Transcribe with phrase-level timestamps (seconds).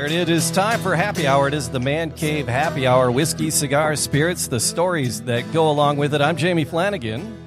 [0.00, 0.48] There it is.
[0.48, 1.46] It's time for happy hour.
[1.46, 3.10] It is the Man Cave Happy Hour.
[3.10, 6.22] Whiskey, cigars, spirits, the stories that go along with it.
[6.22, 7.39] I'm Jamie Flanagan.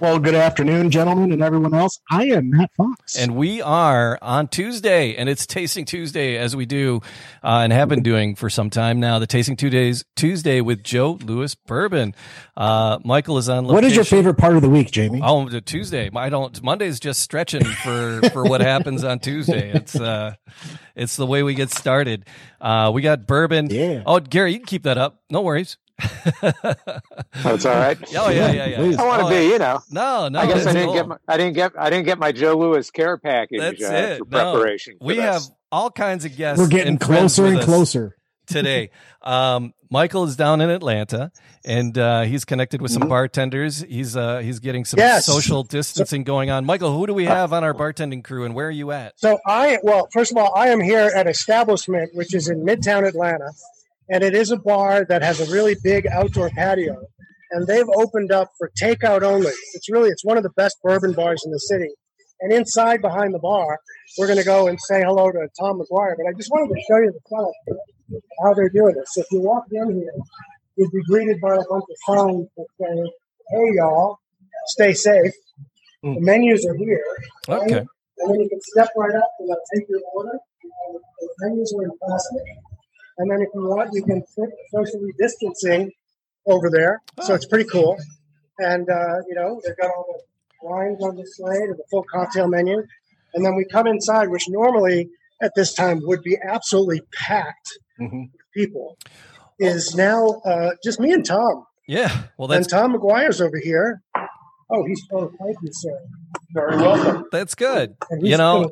[0.00, 1.98] Well, good afternoon, gentlemen, and everyone else.
[2.08, 3.18] I am Matt Fox.
[3.18, 7.00] And we are on Tuesday, and it's Tasting Tuesday, as we do
[7.42, 9.18] uh, and have been doing for some time now.
[9.18, 12.14] The Tasting Tuesdays Tuesday with Joe Louis Bourbon.
[12.56, 13.66] Uh, Michael is on.
[13.66, 13.74] Location.
[13.74, 15.20] What is your favorite part of the week, Jamie?
[15.20, 16.08] Oh, the Tuesday.
[16.14, 16.62] I don't.
[16.62, 19.72] Monday's just stretching for for what happens on Tuesday.
[19.72, 20.34] It's uh,
[20.94, 22.24] it's the way we get started.
[22.60, 23.68] Uh, we got bourbon.
[23.68, 24.04] Yeah.
[24.06, 25.22] Oh, Gary, you can keep that up.
[25.28, 25.76] No worries.
[27.42, 27.98] That's all right.
[28.16, 28.96] Oh yeah, yeah, yeah.
[29.00, 29.80] I want to Oh, be, you know.
[29.90, 30.38] No, no.
[30.40, 30.94] I guess I didn't cool.
[30.94, 33.92] get my, I didn't get I didn't get my Joe Louis care package That's uh,
[33.94, 34.18] it.
[34.18, 34.52] for No.
[34.54, 34.96] preparation.
[34.98, 35.24] for we this.
[35.24, 36.60] have all kinds of guests.
[36.60, 38.14] We're getting and closer and closer.
[38.46, 38.90] today.
[39.22, 41.30] Um, Michael is down in Atlanta,
[41.66, 43.10] and uh, he's connected with some Mm-hmm.
[43.10, 43.80] bartenders.
[43.86, 45.26] He's uh, he's getting some Yes.
[45.26, 46.64] social distancing going on.
[46.64, 49.18] Michael, who do we have on our bartending crew, and where are you at?
[49.20, 53.06] So I well, first of all, I am here at Establishment, which is in Midtown
[53.06, 53.50] Atlanta,
[54.10, 56.96] and it is a bar that has a really big outdoor patio,
[57.50, 59.52] and they've opened up for takeout only.
[59.74, 61.90] It's really it's one of the best bourbon bars in the city.
[62.40, 63.78] And inside behind the bar,
[64.16, 66.14] we're going to go and say hello to Tom McGuire.
[66.16, 69.08] But I just wanted to show you the setup, how they're doing this.
[69.12, 70.12] So if you walk in here,
[70.76, 73.12] you'll be greeted by a bunch of signs that say,
[73.50, 74.18] "Hey y'all,
[74.66, 75.32] stay safe."
[76.02, 76.14] Hmm.
[76.14, 77.04] The menus are here.
[77.48, 77.78] Okay.
[77.78, 80.30] And then you can step right up and they'll take your order.
[80.30, 82.42] And the menus are in plastic.
[83.18, 85.90] And then if you want, you can sit socially distancing
[86.46, 87.00] over there.
[87.22, 87.96] So it's pretty cool.
[88.58, 92.04] And, uh, you know, they've got all the wines on the display and the full
[92.12, 92.82] cocktail menu.
[93.34, 95.10] And then we come inside, which normally
[95.42, 98.30] at this time would be absolutely packed Mhm.
[98.32, 98.96] with people,
[99.58, 101.64] is now uh, just me and Tom.
[101.86, 102.24] Yeah.
[102.36, 104.02] Well, And Tom McGuire's over here.
[104.70, 105.98] Oh, he's oh, thank you, sir.
[106.52, 107.24] Very welcome.
[107.32, 107.96] that's good.
[108.20, 108.70] You know.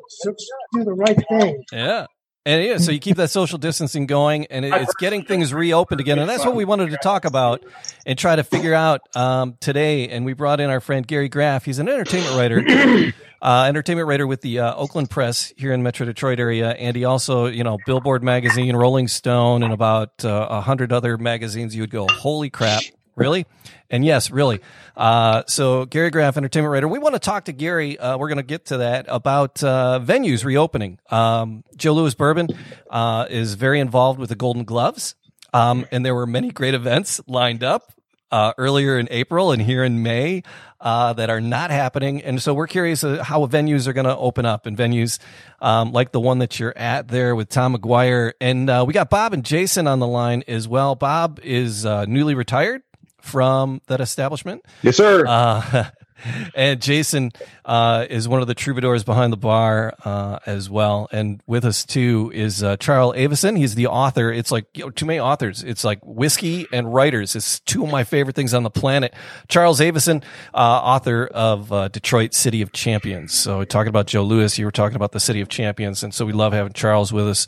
[0.73, 1.63] do the right thing.
[1.71, 2.05] Yeah.
[2.47, 5.99] And yeah, so you keep that social distancing going, and it, it's getting things reopened
[5.99, 7.61] again, and that's what we wanted to talk about
[8.05, 10.07] and try to figure out um, today.
[10.07, 11.65] And we brought in our friend Gary Graff.
[11.65, 16.05] He's an entertainment writer, uh, entertainment writer with the uh, Oakland Press here in Metro
[16.05, 20.61] Detroit area, and he also, you know, Billboard magazine, Rolling Stone, and about uh, a
[20.61, 21.75] hundred other magazines.
[21.75, 22.81] You would go, holy crap,
[23.17, 23.45] really?
[23.89, 24.61] And yes, really.
[24.95, 26.87] Uh, so Gary Graff, entertainment writer.
[26.87, 27.97] We want to talk to Gary.
[27.97, 30.99] Uh, we're going to get to that about uh, venues reopening.
[31.09, 32.49] Um, Joe Louis Bourbon
[32.89, 35.15] uh, is very involved with the Golden Gloves,
[35.53, 37.93] um, and there were many great events lined up
[38.31, 40.43] uh, earlier in April and here in May
[40.81, 42.21] uh, that are not happening.
[42.21, 45.19] And so we're curious how venues are going to open up and venues
[45.61, 48.33] um, like the one that you're at there with Tom McGuire.
[48.41, 50.95] And uh, we got Bob and Jason on the line as well.
[50.95, 52.83] Bob is uh, newly retired
[53.27, 54.65] from that establishment.
[54.81, 55.25] Yes, sir.
[55.27, 55.89] Uh,
[56.55, 57.31] and Jason
[57.65, 61.07] uh, is one of the troubadours behind the bar uh, as well.
[61.11, 63.55] And with us too is uh, Charles Avison.
[63.55, 64.31] He's the author.
[64.31, 65.63] It's like you know, too many authors.
[65.63, 67.35] It's like whiskey and writers.
[67.35, 69.13] It's two of my favorite things on the planet.
[69.47, 70.23] Charles Avison,
[70.53, 73.33] uh, author of uh, Detroit City of Champions.
[73.33, 76.25] So talking about Joe Louis, you were talking about the City of Champions, and so
[76.25, 77.47] we love having Charles with us,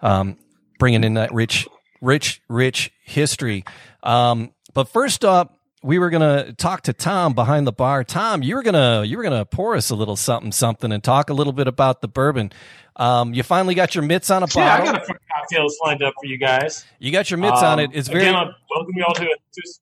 [0.00, 0.36] um,
[0.78, 1.68] bringing in that rich,
[2.00, 3.64] rich, rich history.
[4.02, 8.02] Um, but first up, we were gonna talk to Tom behind the bar.
[8.04, 11.30] Tom, you were gonna you were gonna pour us a little something something and talk
[11.30, 12.50] a little bit about the bourbon.
[12.96, 14.62] Um, you finally got your mitts on a bottle.
[14.64, 16.84] Yeah, I got a few cocktails lined up for you guys.
[16.98, 17.90] you got your mitts on Um, it.
[17.94, 18.22] It's very.
[18.26, 18.34] Again,
[18.74, 19.38] welcome you all to it.
[19.56, 19.80] Just-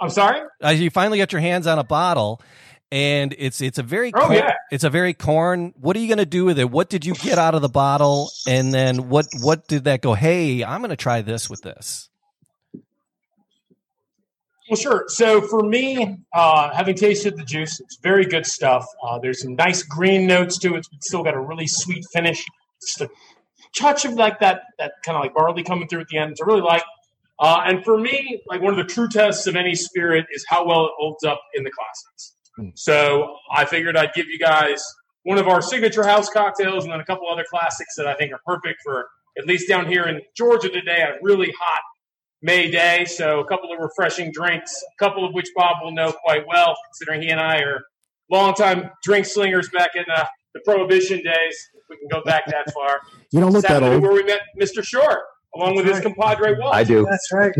[0.00, 0.40] I'm sorry.
[0.62, 2.40] uh, you finally got your hands on a bottle,
[2.92, 4.52] and it's it's a very Oh, corn, yeah.
[4.70, 5.72] it's a very corn.
[5.80, 6.70] What are you gonna do with it?
[6.70, 10.14] What did you get out of the bottle, and then what what did that go?
[10.14, 12.08] Hey, I'm gonna try this with this.
[14.74, 15.04] Well, sure.
[15.06, 18.84] So for me, uh, having tasted the juice, it's very good stuff.
[19.04, 20.84] Uh, there's some nice green notes to it.
[20.92, 22.44] It's still got a really sweet finish.
[22.80, 23.08] Just a
[23.78, 26.30] touch of like that that kind of like barley coming through at the end.
[26.30, 26.82] Which I really like.
[27.38, 30.66] Uh, and for me, like one of the true tests of any spirit is how
[30.66, 32.34] well it holds up in the classics.
[32.74, 34.82] So I figured I'd give you guys
[35.22, 38.32] one of our signature house cocktails and then a couple other classics that I think
[38.32, 39.06] are perfect for
[39.38, 41.80] at least down here in Georgia today, a really hot
[42.44, 43.06] May Day.
[43.06, 46.76] So a couple of refreshing drinks, a couple of which Bob will know quite well,
[46.86, 47.80] considering he and I are
[48.30, 51.70] longtime drink slingers back in uh, the Prohibition days.
[51.74, 53.00] If we can go back that far.
[53.32, 54.00] You don't look This that old.
[54.00, 54.84] Where we met Mr.
[54.84, 55.18] Short,
[55.56, 56.72] along with his compadre Walt.
[56.72, 57.04] I do.
[57.10, 57.52] That's right.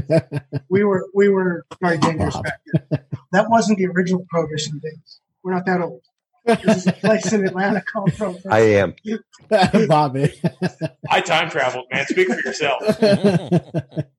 [0.68, 2.44] We were we were very dangerous Bob.
[2.44, 3.00] back then.
[3.32, 5.20] That wasn't the original Prohibition days.
[5.42, 6.02] We're not that old.
[6.44, 8.52] This is a place in Atlanta called Prohibition.
[8.52, 8.94] I am.
[9.88, 10.32] Bobby.
[11.10, 12.06] I time traveled, man.
[12.06, 12.82] Speak for yourself.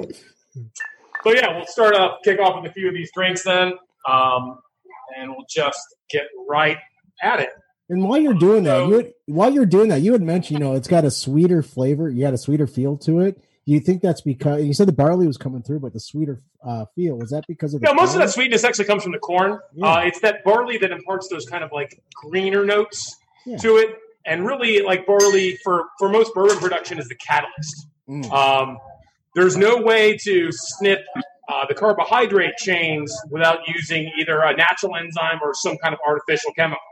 [0.00, 3.72] So yeah, we'll start off, kick off with a few of these drinks then,
[4.08, 4.58] um,
[5.16, 5.80] and we'll just
[6.10, 6.78] get right
[7.22, 7.50] at it.
[7.88, 10.64] and while you're doing that, you had, while you're doing that, you had mentioned, you
[10.64, 12.08] know, it's got a sweeter flavor.
[12.08, 13.36] You got a sweeter feel to it.
[13.66, 16.40] Do you think that's because you said the barley was coming through, but the sweeter
[16.64, 19.12] uh, feel was that because of the Yeah, most of that sweetness actually comes from
[19.12, 19.58] the corn.
[19.74, 19.86] Yeah.
[19.86, 23.14] Uh, it's that barley that imparts those kind of like greener notes
[23.44, 23.58] Yeah.
[23.58, 27.88] to it, and really like barley for for most bourbon production is the catalyst.
[28.08, 28.30] Mm.
[28.32, 28.78] Um,
[29.38, 31.04] there's no way to snip
[31.48, 36.52] uh, the carbohydrate chains without using either a natural enzyme or some kind of artificial
[36.54, 36.82] chemical.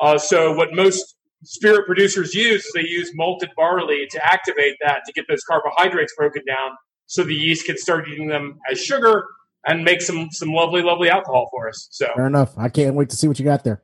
[0.00, 5.02] Uh, so, what most spirit producers use is they use malted barley to activate that
[5.04, 6.70] to get those carbohydrates broken down,
[7.06, 9.26] so the yeast can start using them as sugar
[9.66, 11.88] and make some some lovely, lovely alcohol for us.
[11.90, 12.56] So, Fair enough.
[12.56, 13.82] I can't wait to see what you got there.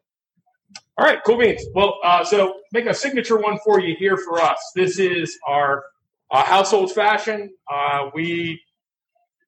[0.97, 1.63] all right, cool beans.
[1.75, 4.59] Well, uh, so make a signature one for you here for us.
[4.75, 5.85] This is our
[6.31, 7.51] uh, household fashion.
[7.71, 8.61] Uh, we,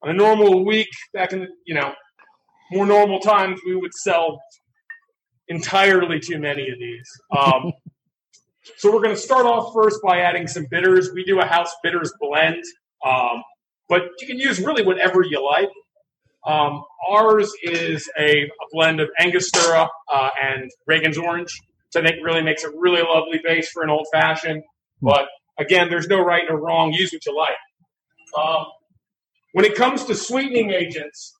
[0.03, 1.93] on a normal week, back in you know
[2.73, 4.41] more normal times, we would sell
[5.49, 7.09] entirely too many of these.
[7.37, 7.73] Um,
[8.77, 11.11] so we're going to start off first by adding some bitters.
[11.13, 12.63] We do a house bitters blend,
[13.05, 13.43] um,
[13.89, 15.71] but you can use really whatever you like.
[16.47, 21.53] Um, ours is a, a blend of Angostura uh, and Regans' Orange,
[21.93, 24.63] which I think really makes a really lovely base for an old fashioned.
[25.03, 25.29] But
[25.61, 26.93] again, there's no right or wrong.
[26.93, 27.51] Use what you like.
[28.39, 28.67] Um,
[29.53, 31.33] when it comes to sweetening agents,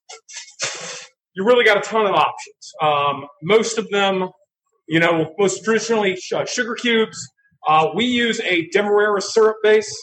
[1.35, 2.73] you really got a ton of options.
[2.83, 4.31] Um, most of them,
[4.89, 7.19] you know, most traditionally uh, sugar cubes.
[7.67, 10.03] Uh, we use a Demerara syrup base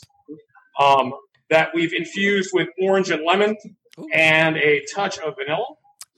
[0.80, 1.14] um,
[1.50, 3.56] that we've infused with orange and lemon
[4.00, 4.08] Ooh.
[4.14, 5.66] and a touch of vanilla.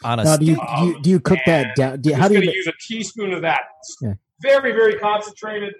[0.03, 2.01] On a Now, do you, do you do you cook that down?
[2.01, 2.51] Do you, how do you?
[2.51, 3.61] use a teaspoon of that.
[4.01, 4.13] Yeah.
[4.41, 5.73] Very, very concentrated.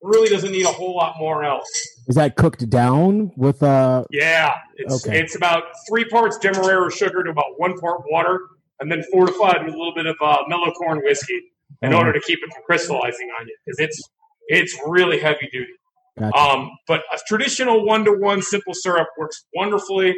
[0.00, 1.68] Really doesn't need a whole lot more else.
[2.06, 4.04] Is that cooked down with uh?
[4.10, 5.18] Yeah, it's Okay.
[5.20, 8.40] it's about three parts Demerara sugar to about one part water,
[8.80, 11.40] and then fortified with a little bit of uh, mellow corn whiskey
[11.82, 11.98] in Oh.
[11.98, 14.00] order to keep it from crystallizing on you because it's
[14.46, 15.72] it's really heavy duty.
[16.18, 16.36] Gotcha.
[16.38, 20.16] Um, but a traditional one to one simple syrup works wonderfully,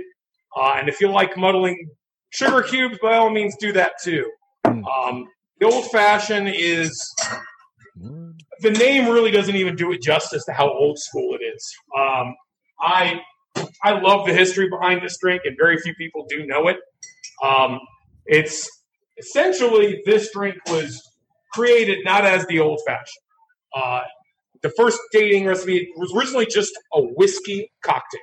[0.56, 1.88] uh, and if you like muddling
[2.30, 4.30] sugar cubes, by all means do that too.
[4.66, 4.84] Mm.
[4.86, 5.26] Um,
[5.58, 6.90] the old fashioned is
[8.60, 11.74] the name really doesn't even do it justice to how old school it is.
[11.98, 12.34] Um,
[12.80, 13.20] I
[13.82, 16.76] I love the history behind this drink, and very few people do know it.
[17.42, 17.80] Um,
[18.26, 18.68] it's
[19.18, 21.02] essentially this drink was
[21.52, 23.06] created not as the old fashioned.
[23.74, 24.02] Uh,
[24.62, 28.20] the first dating recipe was originally just a whiskey cocktail.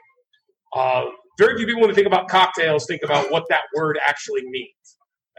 [0.76, 1.06] Uh,
[1.38, 4.72] very few people, when they think about cocktails, think about what that word actually means.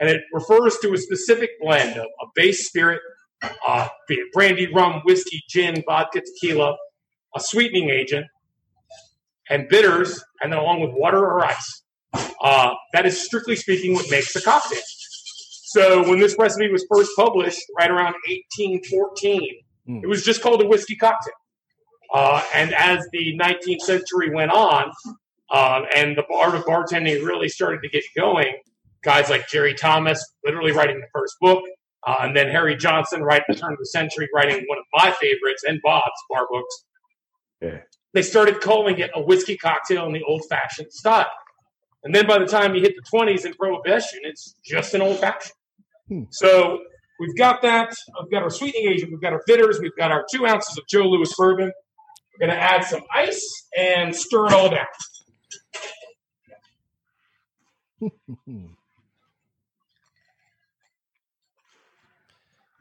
[0.01, 3.01] And it refers to a specific blend of a base spirit,
[3.67, 6.77] uh, be it brandy, rum, whiskey, gin, vodka, tequila,
[7.37, 8.27] a sweetening agent,
[9.51, 11.83] and bitters, and then along with water or ice.
[12.43, 14.81] Uh, that is strictly speaking what makes the cocktail.
[15.65, 20.03] So when this recipe was first published, right around 1814, Mm.
[20.03, 21.33] it was just called a whiskey cocktail.
[22.13, 24.91] Uh, and as the 19th century went on,
[25.51, 28.55] um, and the art of bartending really started to get going,
[29.03, 31.63] guys like Jerry Thomas, literally writing the first book,
[32.07, 34.85] uh, and then Harry Johnson, right at the turn of the century, writing one of
[34.93, 36.85] my favorites and Bob's bar books.
[37.61, 37.79] Yeah.
[38.15, 41.31] They started calling it a whiskey cocktail in the old fashioned style.
[42.05, 45.19] And then by the time you hit the 20s in Prohibition, it's just an old
[45.19, 45.53] fashioned.
[46.09, 46.23] Hmm.
[46.31, 46.79] So
[47.19, 47.95] we've got that.
[48.23, 49.11] We've got our sweetening agent.
[49.11, 49.81] We've got our bitters.
[49.81, 51.73] We've got our two ounces of Joe Louis bourbon.
[52.39, 54.87] We're going to add some ice and stir it all down.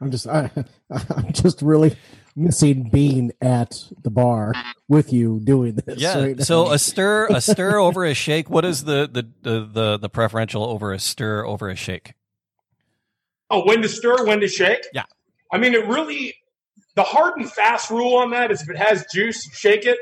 [0.00, 0.50] I'm just I,
[0.90, 1.96] I'm just really
[2.36, 4.54] missing being at the bar
[4.88, 5.98] with you doing this.
[5.98, 6.20] Yeah.
[6.20, 6.40] right.
[6.40, 8.48] So a stir, a stir over a shake.
[8.50, 12.14] What is the the the the, the preferential over a stir over a shake?
[13.50, 14.86] Oh, when to stir, when to shake?
[14.92, 15.04] Yeah.
[15.52, 16.34] I mean, it really,
[16.96, 19.98] the hard and fast rule on that is if it has juice, you shake it.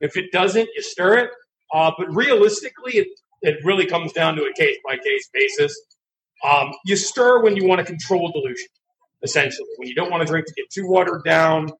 [0.00, 1.30] If it doesn't, you stir it.
[1.74, 3.08] Uh, but realistically, it,
[3.42, 5.76] it really comes down to a case by case basis.
[6.44, 8.68] Um, you stir when you want to control dilution,
[9.26, 11.70] essentially, when you don't want to drink to get too watered down.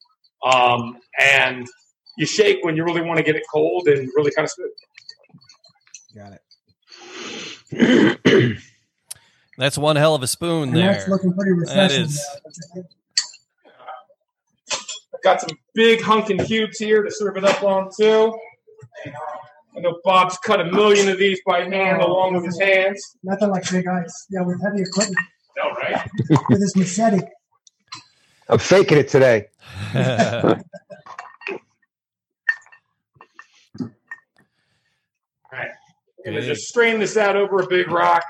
[0.44, 1.66] Um, and
[2.18, 4.70] you shake when you really want to get it cold and really kind of smooth.
[6.14, 6.32] got
[7.72, 8.58] it.
[9.58, 10.92] That's one hell of a spoon And there.
[10.92, 12.08] that's looking pretty That refreshing.
[15.14, 18.38] I've got some big hunkin' cubes here to serve it up on too.
[19.06, 23.02] I know Bob's cut a million of these by hand along with his hands.
[23.22, 24.26] Nothing like big ice.
[24.30, 25.26] Yeah, with heavy equipment,
[25.56, 26.06] No, right?
[26.50, 27.20] with his machete.
[28.48, 29.46] I'm faking it today.
[29.94, 30.00] All
[35.52, 35.70] right.
[36.26, 38.24] I'm gonna just strain this out over a big rock.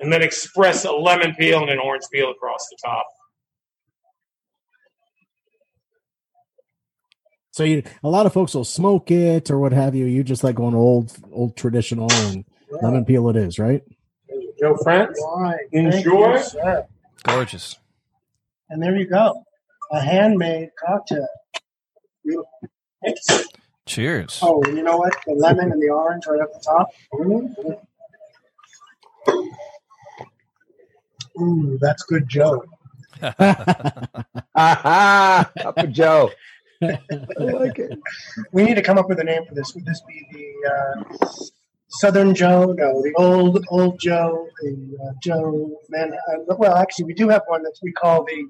[0.00, 3.06] And then express a lemon peel and an orange peel across the top.
[7.50, 10.04] So you, a lot of folks will smoke it or what have you.
[10.04, 12.44] You just like going old, old traditional and
[12.80, 13.82] lemon peel it is, right?
[14.60, 15.20] Joe France.
[15.36, 15.60] Right.
[15.72, 16.36] Enjoy.
[16.36, 16.82] you.
[17.24, 17.76] Gorgeous.
[18.70, 19.44] And there you go.
[19.90, 21.26] A handmade cocktail.
[22.24, 22.60] Beautiful.
[23.86, 24.38] Cheers.
[24.42, 25.14] Oh, and you know what?
[25.26, 26.88] The lemon and the orange right up the top.
[27.14, 27.78] Mm.
[31.40, 32.64] Ooh, that's good Joe.
[33.22, 35.50] Aha!
[35.64, 36.30] Up with Joe.
[36.82, 36.98] I
[37.38, 37.98] like it.
[38.52, 39.72] We need to come up with a name for this.
[39.74, 41.04] Would this be the uh,
[41.88, 42.74] Southern Joe?
[42.76, 46.12] No, the old old Joe, the uh, Joe Man.
[46.12, 48.48] Uh, well, actually, we do have one that we call the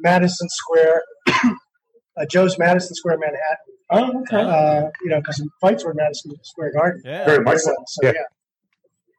[0.00, 3.66] Madison Square, uh, Joe's Madison Square Manhattan.
[3.90, 4.36] Oh, okay.
[4.36, 7.02] Uh, you know, because the fights were Madison Square Garden.
[7.04, 7.24] Yeah.
[7.24, 7.74] Very much so.
[7.86, 8.12] So, yeah.
[8.14, 8.22] Yeah.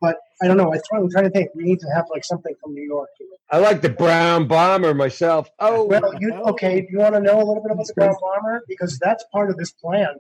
[0.02, 0.74] But I don't know.
[0.74, 1.52] I try, I'm trying to think.
[1.56, 3.08] We need to have like something from New York.
[3.50, 5.50] I like the brown bomber myself.
[5.60, 6.82] Oh, Well, you okay?
[6.82, 8.64] Do you want to know a little bit about the brown bomber?
[8.68, 10.16] Because that's part of this plan.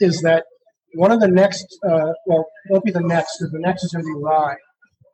[0.00, 0.46] Is that
[0.94, 1.66] one of the next?
[1.84, 3.38] Uh, well, won't be the next.
[3.38, 4.56] 'cause The next is going to be rye.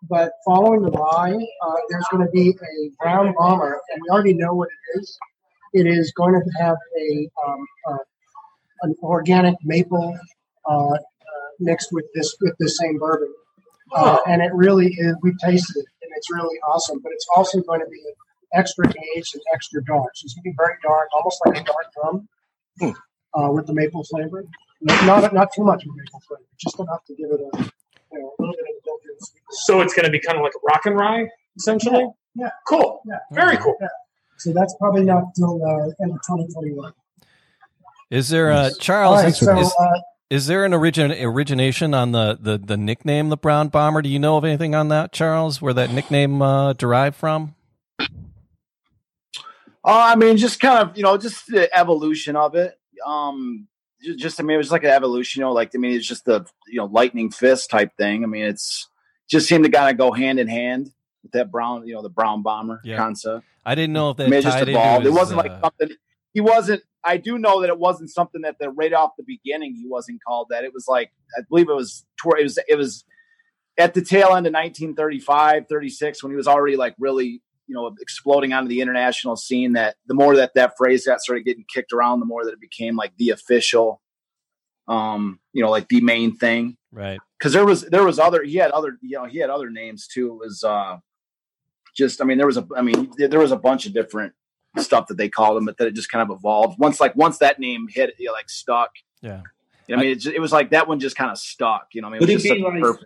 [0.09, 4.35] But following the rye, uh, there's going to be a brown bomber, and we already
[4.35, 5.19] know what it is.
[5.73, 7.99] It is going to have a um, uh,
[8.83, 10.17] an organic maple
[10.71, 10.99] uh, uh,
[11.59, 13.33] mixed with this with the same bourbon,
[13.95, 15.17] uh, and it really is.
[15.23, 17.01] We've tasted it, and it's really awesome.
[17.03, 18.03] But it's also going to be
[18.55, 20.11] extra aged and extra dark.
[20.15, 22.29] So it's going to be very dark, almost like a dark rum,
[23.35, 24.45] uh, with the maple flavor.
[24.81, 28.33] Not not too much of maple flavor, just enough to give it a you know
[28.39, 29.17] a little bit of built-in.
[29.51, 32.07] So it's going to be kind of like a rock and rye, essentially.
[32.35, 32.51] Yeah.
[32.69, 33.03] Cool.
[33.07, 33.19] Yeah.
[33.33, 33.77] Very cool.
[34.37, 36.93] So that's probably not till uh, end of 2021.
[38.11, 39.17] Is there uh, All Charles?
[39.17, 43.29] right, is, so is, uh, is there an origin origination on the, the the nickname
[43.31, 44.01] the Brown Bomber?
[44.03, 45.61] Do you know of anything on that, Charles?
[45.61, 47.57] Where that nickname uh, derived from?
[48.01, 48.07] Oh,
[49.85, 52.79] I mean, just kind of, you know, just the evolution of it.
[53.07, 53.67] Um, ju-
[54.17, 56.25] just, I mean, it was like an evolution, you know, like, I mean, it's just
[56.25, 58.25] the, you know, lightning fist type thing.
[58.25, 58.89] I mean, it's
[59.29, 60.91] just seemed to kind of go hand in hand
[61.23, 62.97] with that brown, you know, the brown bomber Yeah.
[62.97, 63.45] concept.
[63.67, 65.07] I didn't know if that I mean, it just evolved.
[65.07, 65.97] into It wasn't like uh, something,
[66.33, 69.75] he wasn't, I do know that it wasn't something that the right off the beginning,
[69.75, 70.65] he wasn't called that.
[70.65, 73.05] It was like, I believe it was, it was, it was
[73.79, 77.95] at the tail end of 1935, 36, when he was already like really, you know,
[78.01, 81.93] exploding onto the international scene that the more that that phrase got started getting kicked
[81.93, 84.01] around, the more that it became like the official,
[84.89, 86.77] um, you know, like the main thing.
[86.93, 87.21] right.
[87.41, 90.09] Cause there was, there was other, he had other, you know, he had other names
[90.09, 90.33] too.
[90.33, 90.97] It was, uh,
[91.95, 94.33] just, I mean, there was a, I mean, there there was a bunch of different
[94.79, 96.79] stuff that they called him, but that it just kind of evolved.
[96.79, 98.91] Once, like, once that name hit, you know, like stuck.
[99.23, 99.43] Yeah.
[99.91, 101.89] I mean, it, just, it was like that one just kind of stuck.
[101.93, 103.05] You know, I mean, it it was just be like- perfect.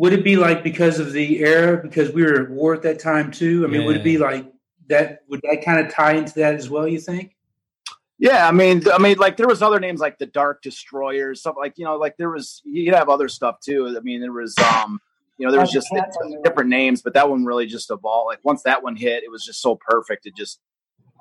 [0.00, 3.00] Would it be like because of the era, because we were at war at that
[3.00, 3.66] time too?
[3.66, 4.50] I mean, would it be like
[4.88, 5.24] that?
[5.28, 6.88] Would that kind of tie into that as well?
[6.88, 7.36] You think?
[8.18, 11.56] Yeah, I mean, I mean, like there was other names like the Dark Destroyers, stuff
[11.58, 13.94] like you know, like there was you'd have other stuff too.
[13.94, 15.02] I mean, there was um,
[15.36, 16.40] you know, there was just cats on there.
[16.44, 18.28] different names, but that one really just evolved.
[18.28, 20.24] Like once that one hit, it was just so perfect.
[20.24, 20.60] It just,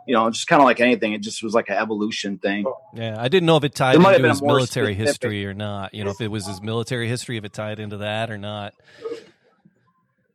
[0.10, 1.14] you know, just kind of like anything.
[1.14, 2.66] It just was like an evolution thing.
[2.96, 5.94] Yeah, I didn't know if it tied have into his military specific- history or not.
[5.94, 8.74] You know, if it was his military history, if it tied into that or not.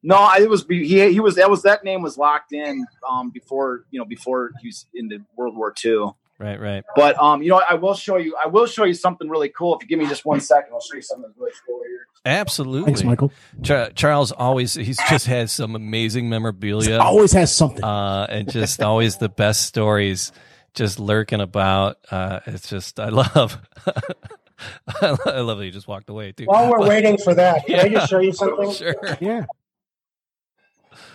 [0.04, 1.11] No, it was he.
[1.11, 4.69] He was that was that name was locked in um before you know before he
[4.69, 6.11] was into World War II.
[6.38, 6.83] Right, right.
[6.97, 8.37] But um, you know, I will show you.
[8.43, 9.76] I will show you something really cool.
[9.76, 12.07] If you give me just one second, I'll show you something really cool here.
[12.26, 12.87] Absolutely.
[12.87, 13.33] Thanks, Michael.
[13.62, 16.99] Char- Charles always he's just has some amazing memorabilia.
[16.99, 17.85] Always has something.
[17.85, 20.33] uh, and just always the best stories
[20.75, 21.99] just lurking about.
[22.11, 23.59] Uh, it's just I love.
[25.00, 26.47] I love that you just walked away too.
[26.47, 28.73] while we're But- waiting for that, can I just show you something?
[28.73, 28.95] Sure.
[29.21, 29.45] yeah.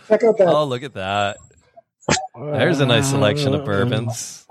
[0.07, 0.47] Check out that.
[0.47, 1.37] Oh, look at that!
[2.35, 4.47] There's a nice selection of bourbons.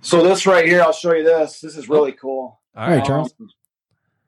[0.00, 1.60] So this right here, I'll show you this.
[1.60, 2.60] This is really cool.
[2.76, 3.34] All All right, right, Charles.
[3.40, 3.50] Um,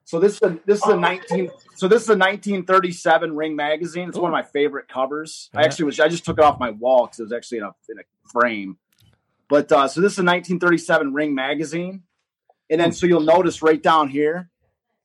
[0.04, 4.08] so this is a, this is a 19 so this is a 1937 Ring magazine.
[4.08, 5.48] It's one of my favorite covers.
[5.54, 7.64] I actually was I just took it off my wall because it was actually in
[7.64, 8.76] a in a frame.
[9.48, 12.02] But uh, so this is a 1937 Ring magazine,
[12.68, 14.50] and then so you'll notice right down here,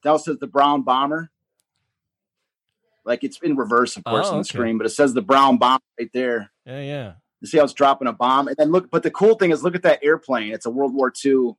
[0.03, 1.31] that says the Brown Bomber.
[3.05, 4.47] Like it's in reverse, of course, Oh, on the okay.
[4.49, 6.51] screen, but it says the brown bomb right there.
[6.65, 7.11] Yeah, yeah.
[7.41, 8.89] You see how it's dropping a bomb, and then look.
[8.89, 10.53] But the cool thing is, look at that airplane.
[10.53, 11.53] It's a World War II.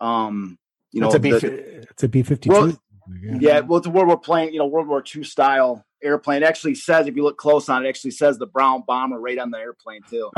[0.00, 0.58] Um,
[0.92, 1.30] you know, it's a B.
[1.30, 2.50] the- It's a B fifty
[3.40, 6.42] yeah, well, it's a World War plane, you know, World War II style airplane.
[6.42, 9.18] It actually says, if you look close on it, it actually says the brown bomber
[9.18, 10.30] right on the airplane too.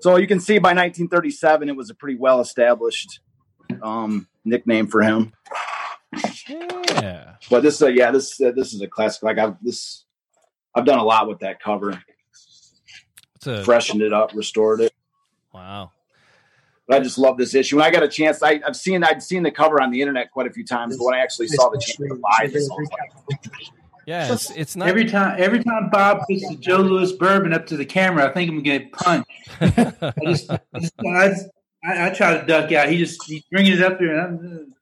[0.00, 3.20] So you can see by 1937, it was a pretty well established
[3.82, 5.32] um, nickname for him.
[6.48, 7.34] Yeah.
[7.50, 9.22] But this, uh, yeah, this uh, this is a classic.
[9.22, 10.04] Like I've this,
[10.74, 12.02] I've done a lot with that cover, It's
[13.46, 14.92] a, freshened it up, restored it.
[15.52, 15.90] wow.
[16.88, 17.76] But I just love this issue.
[17.76, 20.32] When I got a chance, I, I've seen I'd seen the cover on the internet
[20.32, 22.88] quite a few times, but when I actually saw the chance to buy this, was
[24.04, 24.88] Yeah, it's, it's not.
[24.88, 28.32] Every time, every time Bob puts the Joe Louis bourbon up to the camera, I
[28.32, 29.30] think I'm gonna get punched.
[29.60, 31.48] I just, I, just, I, just-
[31.84, 32.88] I, I try to duck out.
[32.88, 34.74] He just he's bringing it up there, and I'm,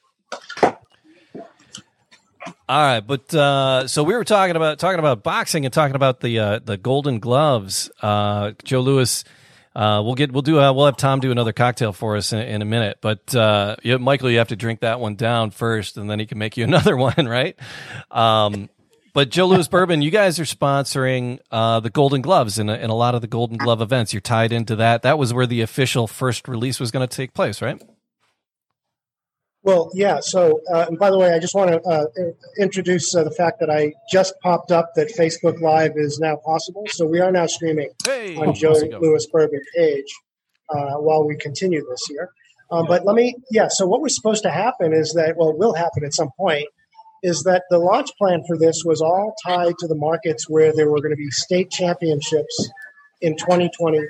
[2.70, 6.20] All right, but uh, so we were talking about talking about boxing and talking about
[6.20, 7.90] the uh, the Golden Gloves.
[8.00, 9.24] Uh, Joe Louis,
[9.74, 12.38] uh, we'll get we'll do uh, we'll have Tom do another cocktail for us in,
[12.38, 12.98] in a minute.
[13.00, 16.26] But uh, you, Michael, you have to drink that one down first, and then he
[16.26, 17.58] can make you another one, right?
[18.08, 18.70] Um,
[19.14, 22.88] but Joe Louis Bourbon, you guys are sponsoring uh, the Golden Gloves in a, in
[22.88, 24.12] a lot of the Golden Glove events.
[24.12, 25.02] You're tied into that.
[25.02, 27.82] That was where the official first release was going to take place, right?
[29.62, 30.20] Well, yeah.
[30.20, 32.06] So, uh, and by the way, I just want to uh,
[32.58, 36.84] introduce uh, the fact that I just popped up that Facebook Live is now possible.
[36.88, 39.02] So we are now streaming Hey, on Joe it going?
[39.02, 40.06] Louis Bourbon page
[40.70, 42.30] uh, while we continue this here.
[42.70, 43.68] Um, but let me, yeah.
[43.68, 46.66] So what was supposed to happen is that, well, will happen at some point,
[47.22, 50.90] is that the launch plan for this was all tied to the markets where there
[50.90, 52.70] were going to be state championships
[53.20, 54.00] in 2020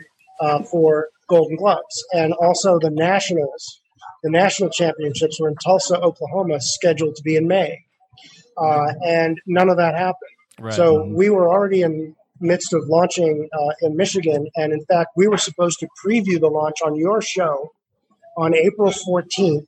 [0.41, 3.80] uh, for Golden Gloves, and also the nationals.
[4.23, 7.85] The national championships were in Tulsa, Oklahoma, scheduled to be in May,
[8.57, 10.17] uh, and none of that happened.
[10.59, 10.75] Right.
[10.75, 15.29] So we were already in midst of launching uh, in Michigan, and in fact, we
[15.29, 17.73] were supposed to preview the launch on your show
[18.37, 19.67] on April 14th,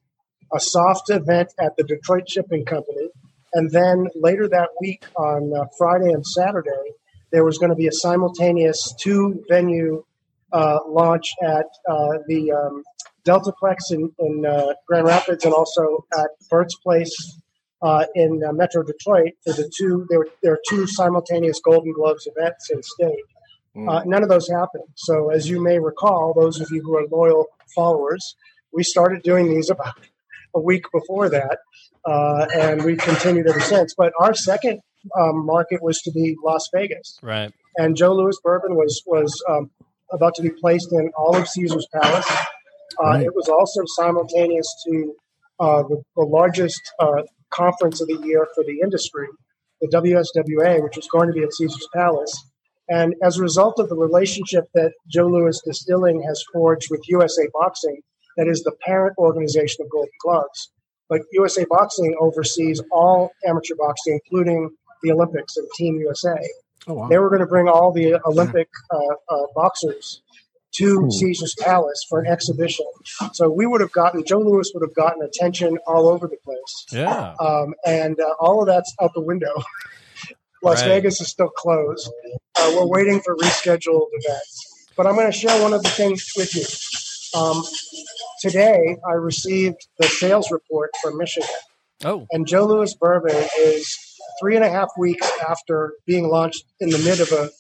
[0.55, 3.09] a soft event at the Detroit Shipping Company,
[3.55, 6.93] and then later that week on uh, Friday and Saturday,
[7.31, 10.05] there was going to be a simultaneous two-venue
[10.53, 12.83] uh, launch at uh, the um,
[13.27, 17.15] Deltaplex in, in uh, Grand Rapids and also at Burt's Place
[17.83, 20.07] uh, in uh, Metro Detroit for the two.
[20.09, 23.25] There were there are two simultaneous Golden Gloves events in state.
[23.75, 24.85] Uh, none of those happened.
[24.97, 28.37] So, as you may recall, those of you who are loyal followers,
[28.71, 29.95] we started doing these about
[30.55, 31.59] a week before that,
[32.05, 33.95] uh, and we've continued ever since.
[33.97, 34.81] But our second
[35.19, 37.51] um, market was to be Las Vegas right.
[37.77, 39.71] and Joe Louis Bourbon was was um,
[40.13, 42.31] about to be placed in all of Caesar's Palace.
[43.00, 43.26] Uh, Right.
[43.26, 45.14] It was also simultaneous to
[45.61, 49.26] uh, the, the largest uh, conference of the year for the industry,
[49.81, 52.35] the WSWA, which was going to be at Caesar's Palace.
[52.88, 57.48] And as a result of the relationship that Joe Louis Distilling has forged with USA
[57.52, 58.00] Boxing,
[58.37, 60.70] that is the parent organization of Golden Gloves,
[61.09, 64.70] but USA Boxing oversees all amateur boxing, including
[65.02, 66.37] the Olympics and Team USA
[66.88, 67.09] Oh wow.
[67.09, 70.22] they were going to bring all the Olympic uh, uh, boxers
[70.75, 71.09] to.
[71.11, 72.87] Caesar's Palace for an exhibition.
[73.33, 76.87] So we would have gotten Joe Louis would have gotten attention all over the place,
[76.93, 77.35] Yeah.
[77.41, 79.53] um, and uh, all of that's out the window.
[80.63, 80.89] Las Right.
[80.89, 82.09] Vegas is still closed.
[82.59, 86.31] Uh, we're waiting for rescheduled events, but I'm going to share one of the things
[86.37, 86.65] with you.
[87.39, 87.63] Um,
[88.41, 91.49] today, I received the sales report from Michigan.
[92.05, 93.97] Oh, And Joe Louis Bourbon is
[94.41, 97.51] three and a half weeks after being launched in the mid of a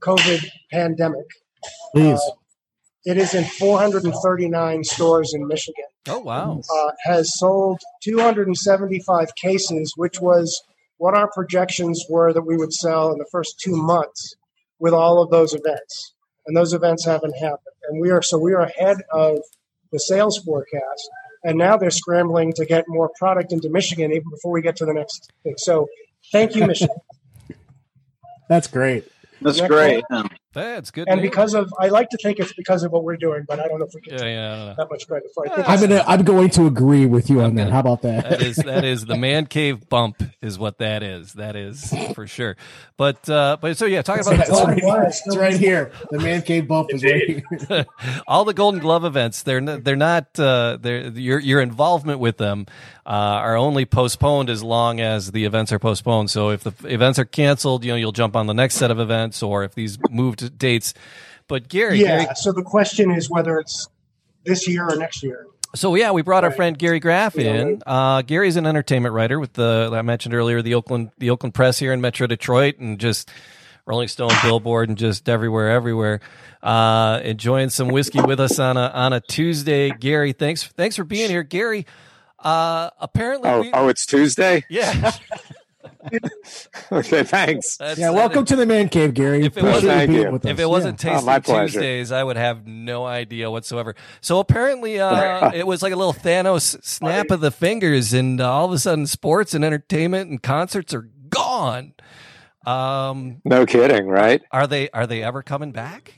[0.00, 1.26] COVID pandemic.
[1.92, 2.18] Please.
[2.18, 2.32] Uh,
[3.06, 5.84] it is in 439 stores in Michigan.
[6.08, 6.60] oh, wow.
[6.70, 10.62] Uh, has sold 275 cases, which was
[10.98, 14.34] what our projections were that we would sell in the first two months
[14.78, 16.14] with all of those events.
[16.46, 17.76] And those events haven't happened.
[17.88, 19.38] And we are so we are ahead of
[19.92, 21.10] the sales forecast.
[21.44, 24.84] And now they're scrambling to get more product into Michigan even before we get to
[24.84, 25.54] the next thing.
[25.58, 25.86] So
[26.32, 26.96] thank you, Michigan.
[28.48, 29.04] That's great.
[29.40, 30.04] That's Yeah, great.
[30.10, 30.26] Yeah.
[30.56, 31.06] That's good.
[31.06, 31.30] and news.
[31.30, 33.78] because of I like to think it's because of what we're doing, but I don't
[33.78, 34.74] know if we get yeah, yeah, I don't know.
[34.78, 35.52] that much credit for it.
[35.52, 36.04] I think I'm gonna.
[36.06, 37.70] I'm going to agree with you on that.
[37.70, 38.30] How about that?
[38.30, 41.34] that is that is the man cave bump is what that is.
[41.34, 42.56] That is for sure.
[42.96, 45.92] But uh but so yeah, talking about It's right, it's right here.
[46.10, 47.86] The man cave bump is right here.
[48.26, 49.42] all the Golden Glove events.
[49.42, 52.66] They're they're not uh, they're your your involvement with them
[53.06, 56.28] uh, are only postponed as long as the events are postponed.
[56.28, 58.98] So if the events are canceled, you know you'll jump on the next set of
[58.98, 60.94] events, or if these moved dates.
[61.48, 62.24] But Gary, yeah.
[62.24, 63.88] Gary So the question is whether it's
[64.44, 65.46] this year or next year.
[65.74, 67.82] So yeah, we brought our friend Gary Graff in.
[67.86, 71.54] Uh, Gary is an entertainment writer with the I mentioned earlier the Oakland the Oakland
[71.54, 73.30] Press here in Metro Detroit, and just
[73.84, 76.20] Rolling Stone, Billboard, and just everywhere, everywhere.
[76.62, 79.90] Uh, enjoying some whiskey with us on a on a Tuesday.
[79.90, 81.86] Gary, thanks thanks for being here, Gary.
[82.38, 84.64] Uh, apparently, Oh, we, oh, it's Tuesday.
[84.70, 85.12] yeah.
[86.92, 87.76] okay, thanks.
[87.76, 89.44] That's- Yeah, welcome to the man cave, Gary.
[89.44, 90.40] If it wasn't- Thank being you.
[90.44, 91.10] If it wasn't Yeah.
[91.10, 91.78] Oh, Tasting my pleasure.
[91.80, 93.94] Tuesdays, I would have no idea whatsoever.
[94.20, 98.50] So apparently, uh, it was like a little Thanos snap of the fingers, and uh,
[98.52, 101.94] all of a sudden, sports and entertainment and concerts are gone.
[102.66, 104.42] Um, No kidding, right?
[104.50, 106.14] are they are they ever coming back?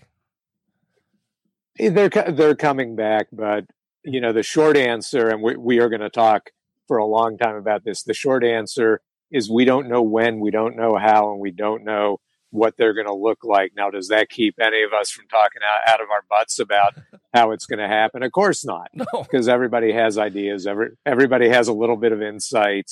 [1.78, 3.64] They're they're coming back, but
[4.04, 6.50] you know the short answer, and we, we are going to talk
[6.88, 8.02] for a long time about this.
[8.02, 11.84] The short answer is we don't know when, we don't know how, and we don't
[11.84, 13.72] know what they're going to look like.
[13.76, 16.94] Now, does that keep any of us from talking out, out of our butts about
[17.34, 18.22] how it's going to happen?
[18.22, 18.90] Of course not.
[18.94, 19.04] No.
[19.22, 20.66] because everybody has ideas.
[20.66, 22.90] Every everybody has a little bit of insight,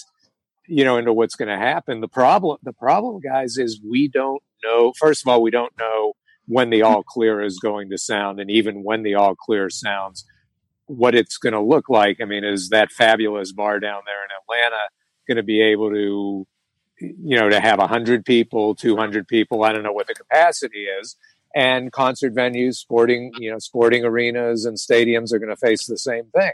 [0.67, 2.01] you know, into what's going to happen.
[2.01, 4.93] The problem, the problem, guys, is we don't know.
[4.99, 6.13] First of all, we don't know
[6.47, 10.25] when the all clear is going to sound, and even when the all clear sounds,
[10.87, 12.19] what it's going to look like.
[12.21, 14.85] I mean, is that fabulous bar down there in Atlanta
[15.27, 16.47] going to be able to,
[16.99, 19.65] you know, to have hundred people, two hundred people?
[19.65, 21.17] I don't know what the capacity is
[21.57, 25.97] and concert venues, sporting, you know, sporting arenas and stadiums are going to face the
[25.97, 26.53] same thing.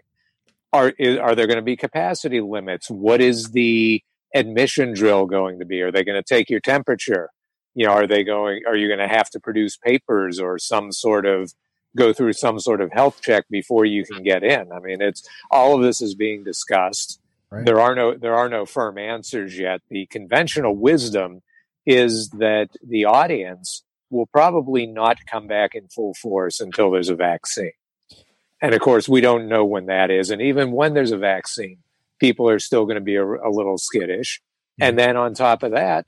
[0.73, 2.89] Are are there going to be capacity limits?
[2.89, 4.03] What is the
[4.35, 5.83] admission drill going to be?
[5.83, 7.31] Are they going to take your temperature?
[7.75, 8.63] You know, are they going?
[8.67, 11.53] Are you going to have to produce papers or some sort of
[11.97, 14.71] go through some sort of health check before you can get in?
[14.73, 17.21] I mean, it's all of this is being discussed.
[17.53, 17.67] Right.
[17.67, 19.83] There are no there are no firm answers yet.
[19.91, 21.43] The conventional wisdom
[21.85, 27.15] is that the audience will probably not come back in full force until there's a
[27.15, 27.73] vaccine.
[28.63, 30.31] And of course, we don't know when that is.
[30.31, 31.79] And even when there's a vaccine,
[32.21, 34.41] people are still going to be a, a little skittish.
[34.81, 36.07] And then on top of that,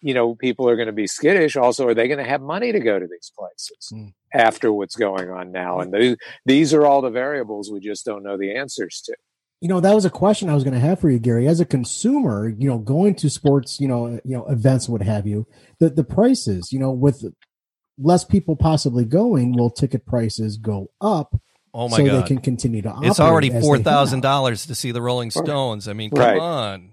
[0.00, 1.56] you know, people are going to be skittish.
[1.56, 4.12] Also, are they going to have money to go to these places Mm.
[4.34, 5.80] after what's going on now?
[5.80, 9.14] And these are all the variables we just don't know the answers to.
[9.60, 11.46] You know, that was a question I was going to have for you, Gary.
[11.46, 15.26] As a consumer, you know, going to sports, you know, you know, events, what have
[15.26, 15.46] you,
[15.80, 17.24] the the prices, you know, with
[17.98, 21.38] less people possibly going, will ticket prices go up?
[21.74, 22.22] Oh my god so god!
[22.24, 22.94] they can continue to.
[23.02, 23.84] it's already as they four have.
[23.84, 25.86] thousand dollars to see the Rolling Stones.
[25.88, 26.40] I mean, come Right.
[26.40, 26.92] on.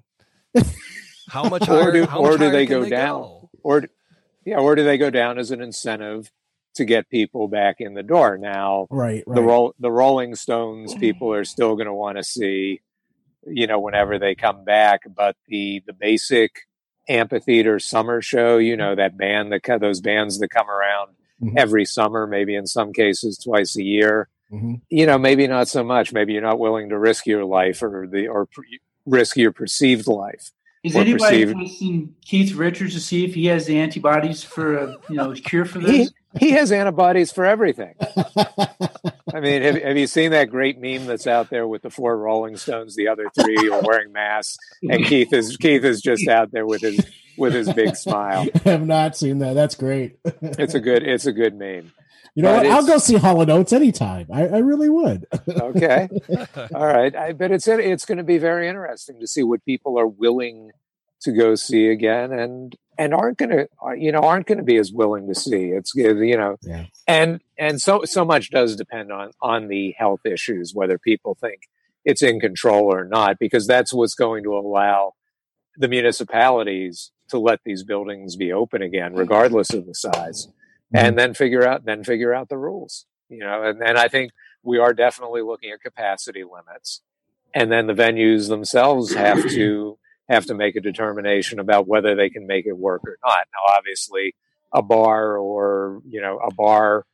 [1.30, 3.48] How much Or do- how or much do higher they can go down?
[3.64, 3.84] Or,
[4.46, 6.32] yeah, or do they go down as an incentive
[6.78, 8.38] to get people back in the door?
[8.38, 9.36] Now, Right, right.
[9.36, 12.82] the roll the Rolling Stones people are still going to want to see,
[13.46, 15.02] you know, whenever they come back.
[15.16, 16.52] But the the basic
[17.10, 21.12] amphitheater summer show, you know, that band that co- those bands that come around
[21.42, 21.54] Mhm.
[21.58, 24.28] every summer, maybe in some cases twice a year.
[24.52, 24.82] Mhm.
[24.90, 26.12] You know, maybe not so much.
[26.12, 30.08] Maybe you're not willing to risk your life or the or pre- risk your perceived
[30.08, 30.52] life.
[30.84, 34.96] Is anybody perceived- testing Keith Richards to see if he has the antibodies for a
[35.10, 36.08] you know cure for this?
[36.10, 37.96] he has antibodies for everything.
[39.34, 42.18] I mean, have, have you seen that great meme that's out there with the four
[42.18, 42.96] Rolling Stones?
[42.96, 46.82] The other three are wearing masks, and Keith is Keith is just out there with
[46.82, 47.06] his
[47.38, 48.48] with his big smile.
[48.66, 49.54] I have not seen that.
[49.54, 50.18] That's great.
[50.42, 51.92] It's a good it's a good meme.
[52.36, 52.76] You know But what?
[52.76, 54.28] I'll go see Hall & Oates anytime.
[54.32, 55.26] I, I really would.
[55.50, 56.08] Okay,
[56.74, 57.16] all right.
[57.16, 60.72] I bet it's it's going to be very interesting to see what people are willing
[61.22, 64.64] to go see again, and and aren't going to uh, you know aren't going to
[64.64, 65.68] be as willing to see.
[65.68, 66.86] It's uh, you know Yeah.
[67.08, 71.70] and and so so much does depend on on the health issues whether people think
[72.06, 75.14] it's in control or not because that's what's going to allow
[75.76, 79.20] the municipalities to let these buildings be open again mm-hmm.
[79.20, 80.48] regardless of the size
[80.94, 81.18] and mm-hmm.
[81.18, 84.32] then figure out then figure out the rules you know and, and i think
[84.64, 87.02] we are definitely looking at capacity limits
[87.54, 89.98] and then the venues themselves have to
[90.30, 93.76] have to make a determination about whether they can make it work or not now
[93.78, 94.36] obviously
[94.74, 97.06] a bar or you know a bar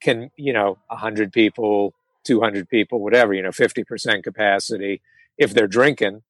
[0.00, 1.92] can you know 100 people
[2.24, 5.00] 200 people whatever you know 50% capacity
[5.36, 6.22] if they're drinking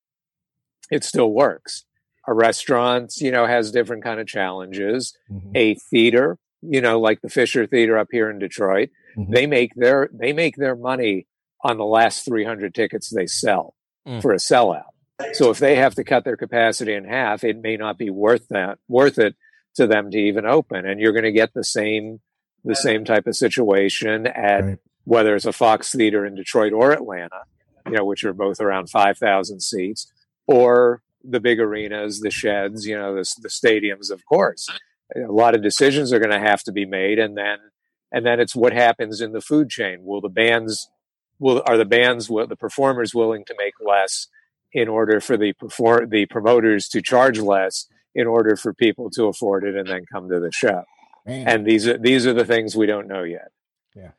[0.90, 1.84] it still works
[2.26, 5.52] a restaurant you know has different kind of challenges Mhm.
[5.54, 9.30] a theater you know like the fisher theater up here in detroit Mhm.
[9.30, 11.26] they make their they make their money
[11.62, 13.74] on the last 300 tickets they sell
[14.06, 14.22] Mm.
[14.22, 14.84] for a sellout
[15.32, 18.48] so if they have to cut their capacity in half it may not be worth
[18.48, 19.34] that worth it
[19.74, 20.84] to them to even open.
[20.86, 22.20] And you're going to get the same
[22.64, 24.78] the same type of situation at Right.
[25.04, 27.42] whether it's a fox theater in detroit or atlanta
[27.86, 30.12] you know which are both around 5000 seats
[30.46, 34.68] or the big arenas the sheds you know the, the stadiums of course.
[35.16, 37.58] A lot of decisions are going to have to be made and then
[38.12, 39.98] and then it's what happens in the food chain.
[40.02, 40.90] Will the bands
[41.38, 44.26] will are the bands will the performers willing to make less
[44.72, 49.24] in order for the perform the promoters to charge less in order for people to
[49.26, 50.82] afford it and then come to the show.
[51.26, 51.46] Man.
[51.46, 53.50] And these are these are the things we don't know yet.
[53.94, 54.12] Yeah.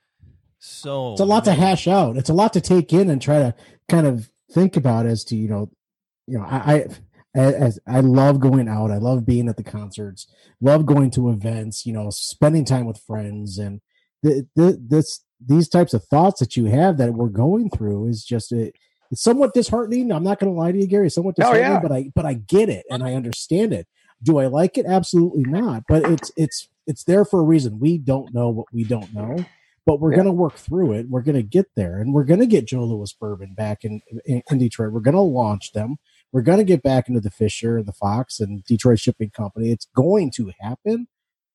[0.59, 2.17] So it's a lot to hash out.
[2.17, 3.55] It's a lot to take in and try to
[3.87, 5.71] kind of think about as to you know,
[6.27, 6.85] you know, I, I
[7.35, 8.91] as I love going out.
[8.91, 10.27] I love being at the concerts.
[10.61, 11.85] Love going to events.
[11.85, 13.81] You know, spending time with friends and
[14.21, 18.23] the, the, this these types of thoughts that you have that we're going through is
[18.23, 18.71] just a,
[19.11, 20.11] it's somewhat disheartening.
[20.11, 21.07] I'm not going to lie to you, Gary.
[21.07, 21.79] It's somewhat Oh, disheartening, yeah.
[21.81, 23.87] but I but I get it and I understand it.
[24.23, 24.85] Do I like it?
[24.85, 25.83] Absolutely not.
[25.87, 27.79] But it's it's it's there for a reason.
[27.79, 29.45] We don't know what we don't know,
[29.85, 30.17] but we're Yeah.
[30.17, 31.07] going to work through it.
[31.09, 34.01] We're going to get there, and we're going to get Joe Louis Bourbon back in,
[34.25, 34.91] in in Detroit.
[34.91, 35.97] We're going to launch them.
[36.31, 39.71] We're going to get back into the Fisher and the Fox and Detroit Shipping Company.
[39.71, 41.07] It's going to happen.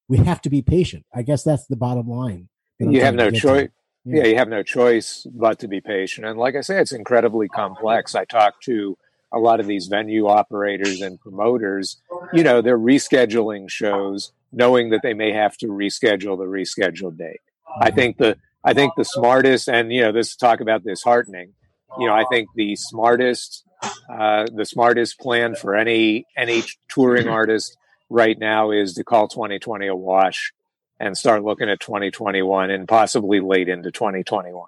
[0.08, 1.06] We have to be patient.
[1.14, 2.48] I guess that's the bottom line.
[2.80, 3.68] You have no choice.
[3.68, 3.83] to.
[4.04, 4.22] Yeah.
[4.22, 4.26] Yeah.
[4.28, 6.26] you have no choice but to be patient.
[6.26, 8.14] And like I say, it's incredibly complex.
[8.14, 8.96] I talk to
[9.32, 12.00] a lot of these venue operators and promoters.
[12.32, 17.40] You know, they're rescheduling shows, knowing that they may have to reschedule the rescheduled date.
[17.80, 21.52] I think the I think the smartest, and you know, this talk about disheartening.
[21.98, 23.64] You know, I think the smartest,
[24.10, 27.76] uh, the smartest plan for any any touring artist
[28.08, 30.52] right now is to call 2020 a wash
[31.00, 34.66] and start looking at 2021 and possibly late into 2021.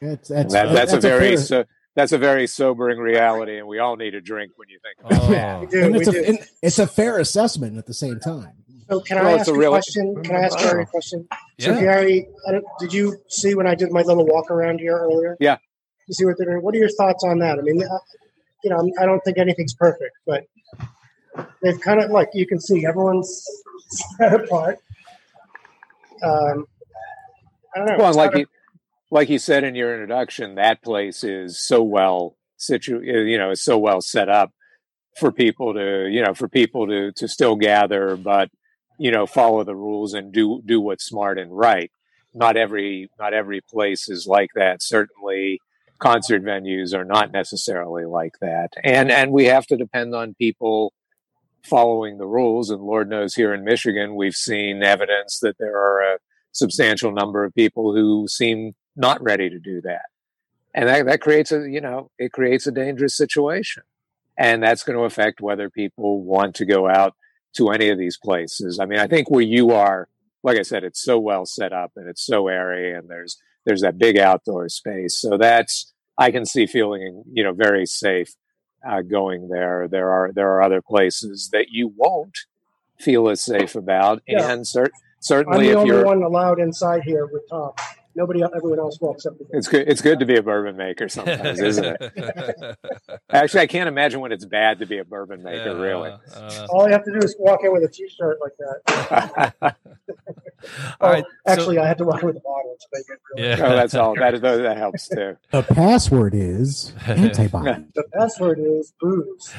[0.00, 1.64] It's, that's, that, that's, a very fair- so,
[1.94, 5.30] that's a very sobering reality, and we all need a drink when you think about
[5.30, 5.56] that.
[5.56, 5.60] Oh.
[5.60, 8.52] We do, it's, a, it's a fair assessment at the same time.
[8.88, 10.22] So can Well, I ask a a real- question?
[10.22, 11.26] Can I ask Gary a question?
[11.58, 14.96] So Gary, I don't, did you see when I did my little walk around here
[14.96, 15.36] earlier?
[15.40, 15.56] Yeah.
[16.06, 16.62] You see what they're doing?
[16.62, 17.58] What are your thoughts on that?
[17.58, 17.98] I mean, uh,
[18.62, 20.44] you know, I don't think anything's perfect, but
[21.62, 23.42] they've kind of like you can see everyone's
[23.88, 24.78] spread apart.
[26.22, 26.66] Um,
[27.74, 27.96] I don't know.
[27.98, 28.46] Well, like you,
[29.10, 33.62] like you said in your introduction, that place is so well situ, you know, is
[33.62, 34.52] so well set up
[35.18, 38.50] for people to, you know, for people to to still gather, but
[38.98, 41.90] you know, follow the rules and do do what's smart and right.
[42.32, 44.82] Not every not every place is like that.
[44.82, 45.60] Certainly,
[45.98, 50.92] concert venues are not necessarily like that, and and we have to depend on people
[51.64, 52.70] following the rules.
[52.70, 56.18] And Lord knows, here in Michigan, we've seen evidence that there are a
[56.52, 60.06] substantial number of people who seem not ready to do that.
[60.74, 63.84] And that, that creates a, you know, it creates a dangerous situation.
[64.36, 67.14] And that's going to affect whether people want to go out
[67.56, 68.80] to any of these places.
[68.80, 70.08] I mean, I think where you are,
[70.42, 73.82] like I said, it's so well set up and it's so airy and there's, there's
[73.82, 75.18] that big outdoor space.
[75.18, 78.34] So that's, I can see feeling, you know, very safe
[78.86, 79.88] uh, going there.
[79.88, 82.36] There are, there are other places that you won't
[82.98, 84.22] feel as safe about.
[84.26, 84.50] Yeah.
[84.50, 87.72] And cer- I'm certainly the if only you're, one allowed inside here with Tom.
[88.16, 89.46] Nobody, everyone else will except me.
[89.50, 89.88] It's good.
[89.88, 92.78] It's good to be a bourbon maker sometimes, isn't it?
[93.30, 95.74] Actually, I can't imagine when it's bad to be a bourbon maker.
[95.76, 96.12] really.
[96.34, 99.54] Uh, All you have to do is walk in with a T-shirt like that.
[99.60, 99.72] all
[101.00, 101.24] Oh, right.
[101.24, 103.18] so- actually, I had to walk in with a bottle to make it.
[103.36, 103.48] Really.
[103.48, 103.66] Yeah.
[103.66, 104.14] oh, that's all.
[104.14, 105.36] That that helps too.
[105.50, 107.84] The password is antibody.
[107.94, 109.52] The password is booze.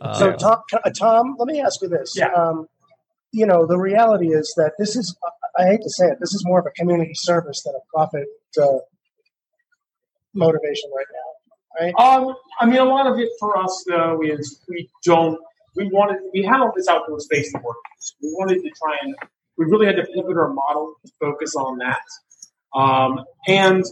[0.00, 2.14] Uh, So, Tom, uh, Tom, let me ask you this.
[2.16, 2.32] Yeah.
[2.32, 2.66] Um,
[3.32, 5.16] you know, the reality is that this is,
[5.60, 8.26] I hate to say it, this is more of a community service than a profit
[8.60, 8.78] uh,
[10.34, 11.94] motivation right now, right?
[11.98, 15.38] Um, I mean, a lot of it for us though is we don't.
[15.76, 16.18] We wanted.
[16.34, 17.76] We had all this outdoor space to work.
[18.22, 19.14] We wanted to try and.
[19.56, 22.00] We really had to pivot our model to focus on that.
[22.74, 23.84] Um, and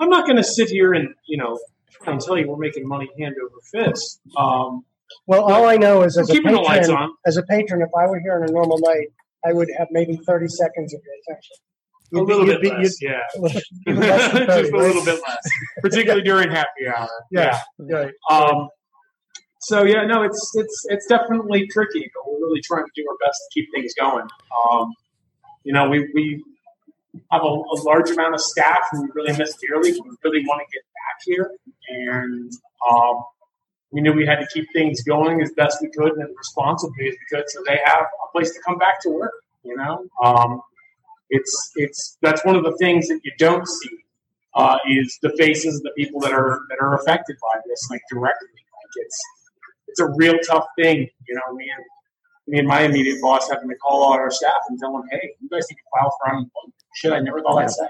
[0.00, 1.58] I'm not going to sit here and you know
[2.02, 3.60] try and tell you we're making money hand over
[3.92, 4.20] fist.
[4.36, 4.84] Um,
[5.26, 7.14] Well, all I know is as a keeping the lights patron, on.
[7.26, 9.08] as a patron, if I were here on a normal night,
[9.46, 11.56] I would have maybe 30 seconds of your attention.
[11.56, 13.20] A You'd be- little you'd bit be- less, yeah.
[13.38, 14.72] less 30, Just a right?
[14.72, 15.42] little bit less,
[15.82, 17.08] particularly during happy hour.
[17.30, 18.12] Yeah, right.
[18.30, 18.68] Um,
[19.60, 23.16] so yeah, no, it's it's it's definitely tricky, but we're really trying to do our
[23.26, 24.26] best to keep things going.
[24.70, 24.92] Um,
[25.64, 26.42] you know, we we
[27.32, 29.92] have a, a large amount of staff who we really miss dearly.
[29.92, 31.50] We really want to get back here,
[31.88, 32.52] and
[32.90, 33.16] um,
[33.92, 37.08] we knew we had to keep things going as best we could and as responsibly
[37.08, 39.32] as we could, so they have a place to come back to work.
[39.64, 40.60] You know, um,
[41.30, 43.96] it's it's that's one of the things that you don't see
[44.54, 48.02] uh, is the faces of the people that are that are affected by this, like
[48.10, 48.48] directly.
[48.48, 49.20] Like it's
[49.88, 51.54] it's a real tough thing, you know.
[51.54, 51.84] Me and
[52.46, 55.34] me and my immediate boss having to call all our staff and tell them, "Hey,
[55.40, 57.88] you guys need to file for unemployment." Shit, I never thought I'd say.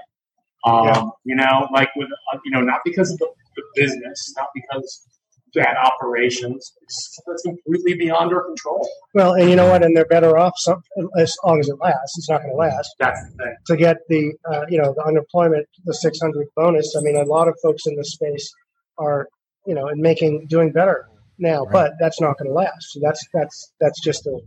[0.65, 4.47] Um, You know, like with uh, you know, not because of the, the business, not
[4.53, 5.07] because
[5.53, 6.73] bad operations.
[6.81, 8.87] It's, that's completely beyond our control.
[9.13, 9.83] Well, and you know what?
[9.83, 10.81] And they're better off some,
[11.17, 12.17] as long as it lasts.
[12.17, 12.89] It's not going to last.
[12.99, 13.55] That's the thing.
[13.67, 16.95] To get the uh, you know the unemployment, the 600 bonus.
[16.97, 18.51] I mean, a lot of folks in this space
[18.97, 19.27] are
[19.65, 21.07] you know and making doing better
[21.37, 22.91] now, but that's not going to last.
[22.91, 24.39] So that's that's that's just a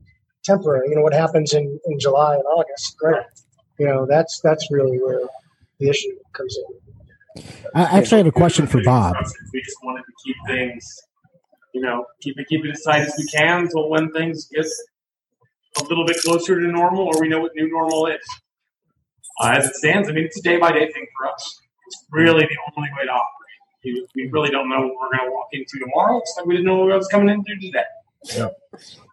[0.45, 0.89] temporary.
[0.89, 2.97] You know what happens in in July and August?
[2.99, 3.23] Great.
[3.79, 5.21] You know that's that's really where
[5.81, 6.82] the issue comes in.
[7.75, 9.17] I actually have a question for Bob.
[9.53, 10.87] We just wanted to keep things,
[11.75, 14.67] you know, keep it keep it as tight as we can until when things get
[15.79, 18.21] a little bit closer to normal, or we know what new normal is.
[19.41, 21.61] Uh, as it stands, I mean, it's a day by day thing for us.
[21.87, 23.29] It's really the only way to operate.
[23.85, 26.19] We, we really don't know what we're going to walk into tomorrow.
[26.19, 27.85] It's like we didn't know what I was coming into today.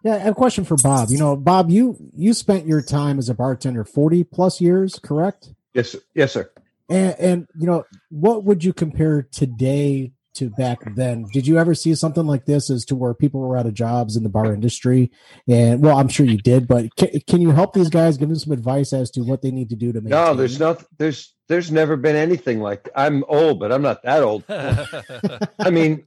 [0.04, 1.10] Yeah, I have a question for Bob.
[1.10, 5.48] You know, Bob, you you spent your time as a bartender forty plus years, correct?
[5.74, 6.50] Yes, yes, sir.
[6.90, 11.24] And, and you know, what would you compare today to back then?
[11.32, 14.16] Did you ever see something like this as to where people were out of jobs
[14.16, 15.10] in the bar industry?
[15.48, 18.16] And well, I'm sure you did, but can, can you help these guys?
[18.16, 20.10] Give them some advice as to what they need to do to make.
[20.10, 22.88] No, there's no, there's, there's never been anything like.
[22.94, 24.44] I'm old, but I'm not that old.
[24.48, 26.06] I mean,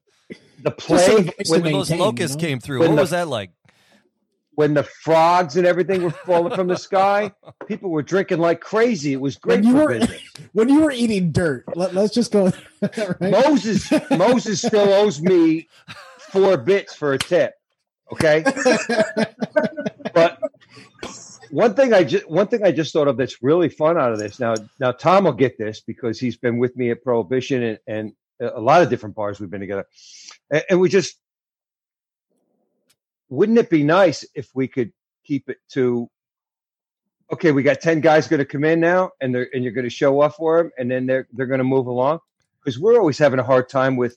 [0.62, 3.52] the plague when those locusts came through, what the- was that like?
[4.56, 7.32] When the frogs and everything were falling from the sky,
[7.68, 9.14] people were drinking like crazy.
[9.14, 10.22] It was great When you for were business.
[10.54, 12.52] when you were eating dirt, let, us just go.
[12.82, 13.22] right?
[13.22, 15.68] Moses Moses still owes me
[16.20, 17.54] four bits for a tip.
[18.12, 18.44] Okay,
[20.14, 20.40] but
[21.50, 24.20] one thing I just one thing I just thought of that's really fun out of
[24.20, 24.54] this now.
[24.80, 28.60] Now Tom will get this because he's been with me at Prohibition and, and a
[28.60, 29.86] lot of different bars we've been together,
[30.52, 31.18] and, and we just
[33.30, 34.92] wouldn't it be nice if we could
[35.24, 36.10] keep it to
[37.32, 39.86] okay we got 10 guys going to come in now and they're and you're going
[39.86, 42.20] to show off for them and then they're they're going to move along?
[42.60, 44.16] Because we're always having a hard time with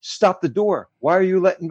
[0.00, 0.88] stop the door.
[0.98, 1.70] Why are you letting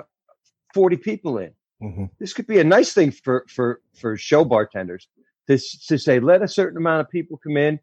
[0.73, 1.53] 40 people in?
[1.81, 2.05] Mm-hmm.
[2.19, 5.07] this could be a nice thing for for for show bartenders
[5.47, 7.79] to, to say let a certain amount of people come in.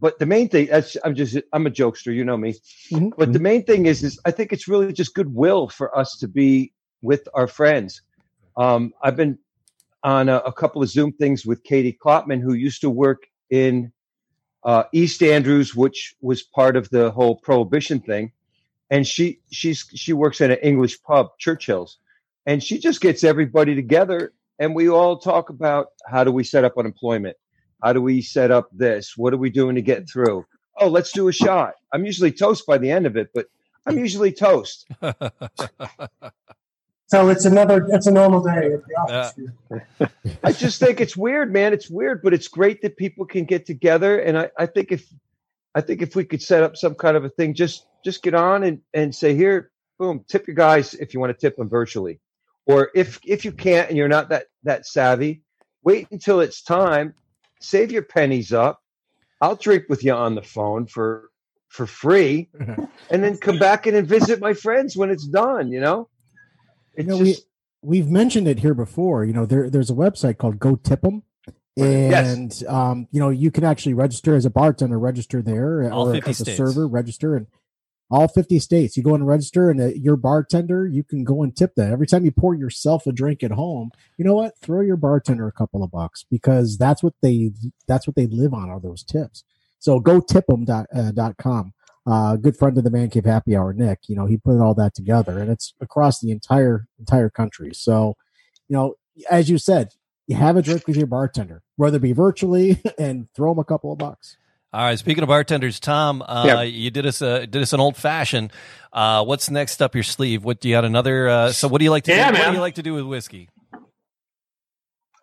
[0.00, 2.54] But the main thing that's i'm just i'm a jokester you know me.
[2.90, 3.10] Mm-hmm.
[3.16, 6.26] but the main thing is is i think it's really just goodwill for us to
[6.26, 8.02] be with our friends.
[8.56, 9.38] Um, i've been
[10.04, 13.92] on a, a couple of zoom things with katie klopman who used to work in
[14.64, 18.32] uh, east andrews which was part of the whole prohibition thing.
[18.90, 21.98] And she she's she works at an english pub churchill's.
[22.44, 26.64] And she just gets everybody together and we all talk about how do we set
[26.64, 27.36] up unemployment?
[27.82, 29.16] How do we set up this?
[29.16, 30.44] What are we doing to get through?
[30.78, 31.74] Oh let's do a shot.
[31.92, 33.46] I'm usually toast by the end of it but
[33.86, 34.86] i'm usually toast
[37.12, 40.10] So it's another it's a normal day at the office.
[40.44, 41.74] i just think it's weird man.
[41.74, 44.20] It's weird but it's great that people can get together.
[44.20, 45.04] And i, I think if
[45.74, 48.32] i think if we could set up some kind of a thing just just get
[48.32, 51.68] on and and say here boom tip your guys if you want to tip them
[51.68, 52.18] virtually.
[52.64, 55.42] Or if if you can't and you're not that that savvy
[55.84, 57.12] wait until it's time
[57.60, 58.80] save your pennies up.
[59.42, 61.28] I'll drink with you on the phone for
[61.68, 62.48] for free.
[63.10, 66.08] And then come back in and visit my friends when it's done you know
[66.96, 67.36] You know, we
[67.82, 69.24] we've mentioned it here before.
[69.24, 71.22] You know, there there's a website called Go Tip 'em,
[71.76, 76.14] and um, you know, you can actually register as a bartender, register there, All or
[76.14, 76.56] 50 as a states.
[76.58, 77.46] server, register in
[78.10, 78.96] all 50 states.
[78.96, 82.06] You go and register, and uh, your bartender, you can go and tip them every
[82.06, 83.90] time you pour yourself a drink at home.
[84.18, 84.58] You know what?
[84.58, 87.52] Throw your bartender a couple of bucks because that's what they
[87.88, 89.44] that's what they live on are those tips.
[89.78, 91.72] So go tip them dot, uh, dot com.
[92.04, 94.00] Uh, good friend of the Man Cave Happy Hour, Nick.
[94.08, 97.70] You know he put all that together, and it's across the entire entire country.
[97.74, 98.14] So,
[98.68, 98.94] you know,
[99.30, 99.90] as you said,
[100.26, 103.64] you have a drink with your bartender, whether it be virtually, and throw them a
[103.64, 104.36] couple of bucks.
[104.74, 104.98] All right.
[104.98, 106.62] Speaking of bartenders, Tom, uh, Yeah.
[106.62, 108.52] you did us a did us an old fashioned.
[108.92, 110.44] Uh, what's next up your sleeve?
[110.44, 110.84] What do you got?
[110.84, 111.28] Another?
[111.28, 112.38] Uh, so, what do you like to Yeah, do?
[112.38, 113.48] What do you like to do with whiskey?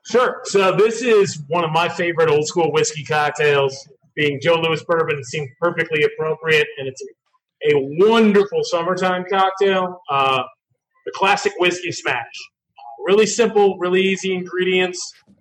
[0.05, 0.41] Sure.
[0.45, 3.75] So this is one of my favorite old school whiskey cocktails.
[4.19, 10.01] Being Joe Louis bourbon, it seemed perfectly appropriate, and it's a, a wonderful summertime cocktail.
[10.09, 10.43] Uh,
[11.05, 12.25] the classic whiskey smash.
[13.05, 14.99] Really simple, really easy ingredients,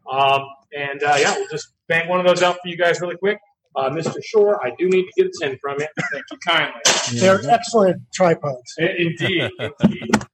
[0.08, 3.16] um, and uh, yeah, we'll just bang one of those out for you guys really
[3.16, 3.38] quick.
[3.74, 4.14] Uh, Mr.
[4.24, 5.88] Shoer, I do need to get a tin from you.
[6.12, 6.80] Thank you kindly.
[7.20, 8.74] They're excellent tripods.
[8.78, 10.10] Indeed, indeed.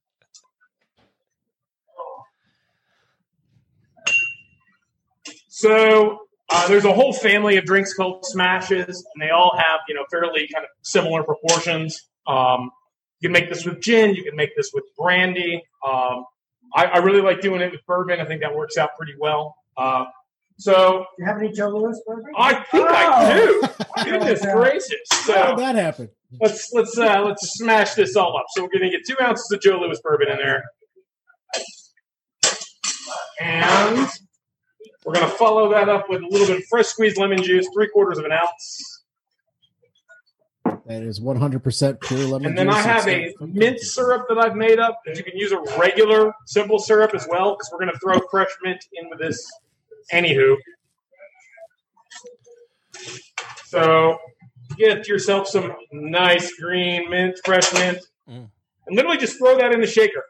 [5.57, 6.24] So
[6.55, 10.05] uh, there's a whole family of drinks called smashes, and they all have you know
[10.11, 12.01] fairly kind of similar proportions.
[12.27, 12.71] Um,
[13.21, 14.15] you can make this with gin.
[14.15, 15.63] You can make this with brandy.
[15.87, 16.25] Um,
[16.75, 18.21] I, I really like doing it with bourbon.
[18.21, 19.57] I think that works out pretty well.
[19.77, 20.05] Uh,
[20.59, 22.33] so do you have any Joe Louis bourbon?
[22.37, 23.63] I think I do.
[24.05, 25.09] Goodness gracious!
[25.11, 26.11] How did that happen?
[26.41, 28.47] let's let's uh, let's smash this all up.
[28.51, 30.65] So we're gonna get two ounces of Joe Louis bourbon in there,
[33.41, 34.09] and
[35.05, 37.89] we're gonna follow that up with a little bit of fresh squeezed lemon juice, three
[37.89, 39.03] quarters of an ounce,
[40.87, 42.47] That is 100% pure lemon juice.
[42.49, 42.77] and then juice.
[42.77, 45.01] I have a mint syrup that I've made up.
[45.07, 48.51] That you can use a regular simple syrup as well, because we're gonna throw fresh
[48.63, 49.51] mint in with this.
[50.13, 50.57] Anywho,
[53.67, 54.19] so
[54.77, 57.99] get yourself some nice green mint, fresh mint,
[58.29, 58.51] Mm.
[58.87, 60.25] and literally just throw that in the shaker.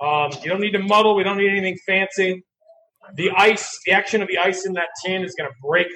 [0.00, 1.14] Um, you don't need to muddle.
[1.16, 2.44] We don't need anything fancy.
[3.14, 5.86] The ice, the action of the ice in that tin is going to break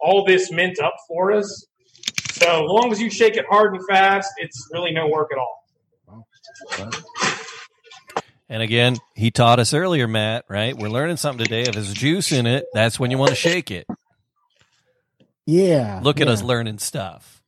[0.00, 1.66] all this mint up for us.
[2.32, 5.38] So as long as you shake it hard and fast, it's really no work at
[5.38, 6.26] all.
[8.48, 10.76] And again, he taught us earlier, Matt, right?
[10.76, 11.62] We're learning something today.
[11.62, 13.86] If there's juice in it, that's when you want to shake it.
[15.44, 16.00] Yeah.
[16.02, 17.42] Look at us learning stuff.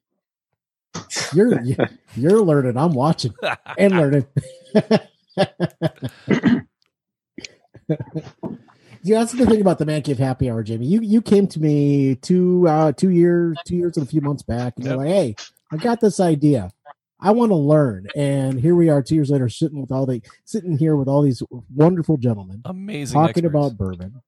[1.33, 1.63] You're
[2.17, 2.77] you're learning.
[2.77, 3.33] I'm watching
[3.79, 4.27] and learning.
[9.03, 10.87] yeah, that's the thing about the Man Cave Happy Hour, Jamie.
[10.87, 14.43] You you came to me two uh two years two years and a few months
[14.43, 15.37] back, and you're like, "Hey,
[15.73, 16.71] I got this idea.
[17.21, 20.23] I want to learn." And here we are, two years later, sitting with all the
[20.45, 21.43] sitting here with all these
[21.75, 23.15] wonderful gentlemen Amazing.
[23.15, 23.47] talking experts.
[23.47, 24.23] about bourbon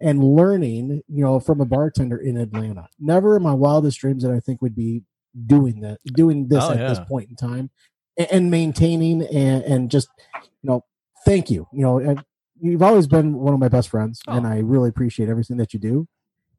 [0.00, 2.88] and learning, you know, from a bartender in Atlanta.
[2.98, 5.02] Never in my wildest dreams that I think would be
[5.46, 7.70] doing that, doing this Oh, at this point in time,
[8.18, 10.84] and, and maintaining and, and just, you know,
[11.24, 11.66] thank you.
[11.72, 12.16] You know,
[12.60, 14.32] you've always been one of my best friends, Oh.
[14.34, 16.08] and I really appreciate everything that you do.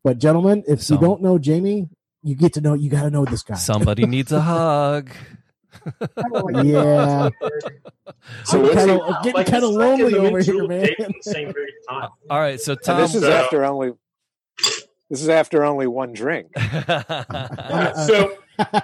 [0.04, 1.90] But gentlemen, if Some- you don't know Jamie,
[2.24, 2.74] you get to know.
[2.74, 3.56] You got to know this guy.
[3.56, 5.10] Somebody needs a hug.
[6.64, 7.30] yeah.
[8.44, 10.82] So I'm what's kind he- of getting Like kind of lonely over here, man.
[10.86, 12.10] date in the same period of time.
[12.30, 13.92] All right, so And this is So- uh, after only
[15.10, 16.48] this is after only one drink.
[18.08, 18.34] So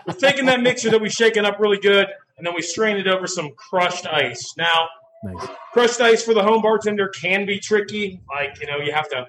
[0.07, 2.07] we're taking that mixture that we've shaken up really good,
[2.38, 4.53] and then we strain it over some crushed ice.
[4.57, 4.88] Now,
[5.24, 5.47] Nice.
[5.71, 8.21] crushed ice for the home bartender can be tricky.
[8.34, 9.26] Like, you know, you have to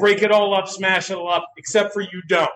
[0.00, 2.50] break it all up, smash it all up, except for you don't.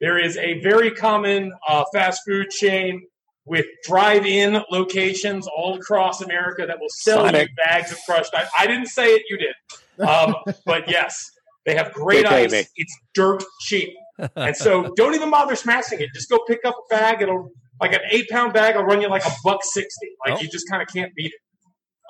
[0.00, 3.02] There is a very common uh, fast food chain
[3.46, 7.48] with drive-in locations all across America that will sell Sonic.
[7.50, 8.46] you bags of crushed ice.
[8.58, 10.06] I didn't say it, you did.
[10.08, 10.34] Um,
[10.66, 11.30] but yes,
[11.66, 12.52] they have great They ice.
[12.52, 12.64] me.
[12.76, 13.90] It's dirt cheap.
[14.36, 16.08] And so don't even bother smashing it.
[16.14, 17.20] Just go pick up a bag.
[17.20, 17.50] It'll
[17.80, 20.08] like an eight pound bag will run you like a buck sixty.
[20.24, 20.40] Like Oh.
[20.42, 21.40] you just kind of can't beat it.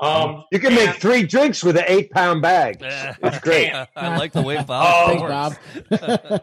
[0.05, 2.79] Um, You can make three drinks with an eight pound bag.
[2.81, 3.73] It's great.
[3.97, 5.09] I like the way Oh, Bob.
[5.09, 6.37] Thanks, works.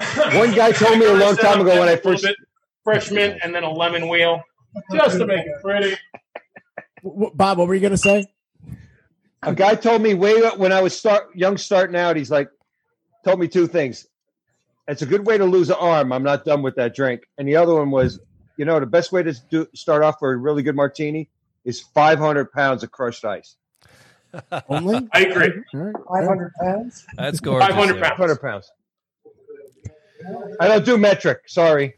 [0.00, 0.34] Bob.
[0.34, 2.36] One guy told me a long time ago when I first bit
[2.84, 4.42] fresh mint and then a lemon wheel
[4.92, 5.96] just to make it pretty.
[7.02, 8.26] Bob, what were you going to say?
[9.42, 12.16] a guy told me way when I was start young starting out.
[12.16, 12.48] He's like,
[13.24, 14.06] told me two things.
[14.88, 16.12] It's a good way to lose an arm.
[16.12, 17.22] I'm not done with that drink.
[17.36, 18.18] And the other one was,
[18.56, 21.28] you know, the best way to do, start off for a really good martini
[21.68, 23.56] is 500 pounds of crushed ice.
[24.68, 25.08] Only?
[25.12, 25.62] I agree.
[25.74, 25.94] All right.
[26.22, 27.06] 500 pounds.
[27.16, 27.68] That's gorgeous.
[27.68, 28.08] 500 pounds.
[28.10, 28.70] 500 pounds.
[30.60, 31.42] I don't do metric.
[31.46, 31.94] Sorry.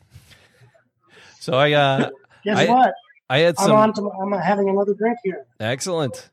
[1.40, 2.10] So I, uh,
[2.44, 2.94] Guess I- what?
[3.28, 4.10] I had I'm on to.
[4.10, 5.46] I'm having another drink here.
[5.60, 6.30] excellent.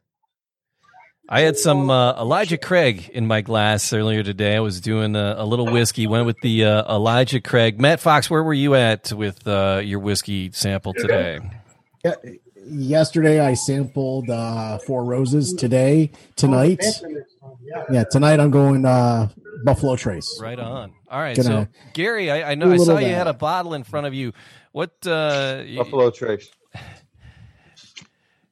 [1.29, 4.55] I had some uh, Elijah Craig in my glass earlier today.
[4.55, 6.07] I was doing a, a little whiskey.
[6.07, 7.79] Went with the uh, Elijah Craig.
[7.79, 11.39] Matt Fox, where were you at with uh, your whiskey sample today?
[12.03, 12.15] Yeah,
[12.69, 15.53] yesterday I sampled uh, Four Roses.
[15.53, 16.83] Today, tonight,
[17.63, 17.83] Yeah.
[17.91, 19.29] yeah, tonight I'm going uh,
[19.63, 20.39] Buffalo Trace.
[20.41, 20.93] Right on.
[21.09, 21.35] All right.
[21.35, 24.13] Gonna so Gary, I, I know I saw you had a bottle in front of
[24.13, 24.33] you.
[24.71, 24.91] What?
[25.05, 26.49] Uh, y- Buffalo Trace.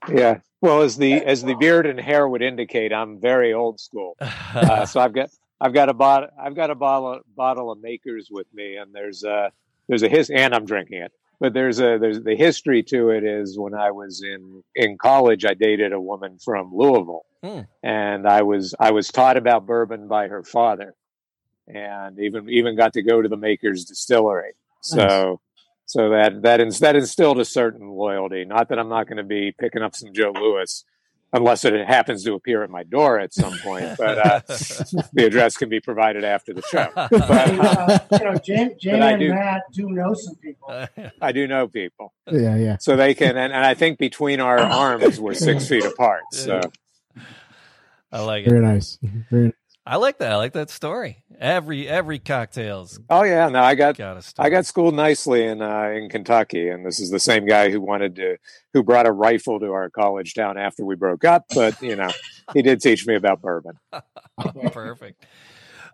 [0.07, 0.39] Yeah.
[0.61, 4.15] Well, as the as the beard and hair would indicate, I'm very old school.
[4.53, 8.29] Uh, so I've got I've got a bottle I've got a bottle bottle of Makers
[8.31, 9.51] with me, and there's a
[9.87, 11.11] there's a his and I'm drinking it.
[11.39, 15.45] But there's a there's the history to it is when I was in in college,
[15.45, 17.61] I dated a woman from Louisville, Hmm.
[17.83, 20.95] and I was I was taught about bourbon by her father,
[21.67, 24.53] and even even got to go to the Makers distillery.
[24.81, 25.39] So.
[25.87, 28.43] So that that that instilled a certain loyalty.
[28.43, 30.83] Not that I'm not going to be picking up some Joe Louis,
[31.33, 33.85] unless it happens to appear at my door at some point.
[33.97, 34.39] But uh,
[35.13, 36.89] the address can be provided after the show.
[36.95, 40.87] But Uh, you know, Jamie, Jamie I and do- Matt do know some people.
[41.21, 42.77] I do know people, Yeah, yeah.
[42.79, 43.37] so they can.
[43.37, 46.23] And, and I think between our arms, we're six feet apart.
[46.31, 46.61] So
[48.11, 48.49] I like it.
[48.49, 48.97] Very nice.
[49.29, 49.53] Very
[49.87, 50.31] I like that.
[50.31, 51.23] I like that story.
[51.39, 54.47] Every every cocktails oh yeah, no, I got got a story.
[54.47, 57.79] I got schooled nicely in uh, in Kentucky, and this is the same guy who
[57.79, 58.37] wanted to
[58.73, 61.45] who brought a rifle to our college town after we broke up.
[61.53, 62.09] But you know,
[62.53, 63.77] he did teach me about bourbon.
[64.71, 65.23] perfect.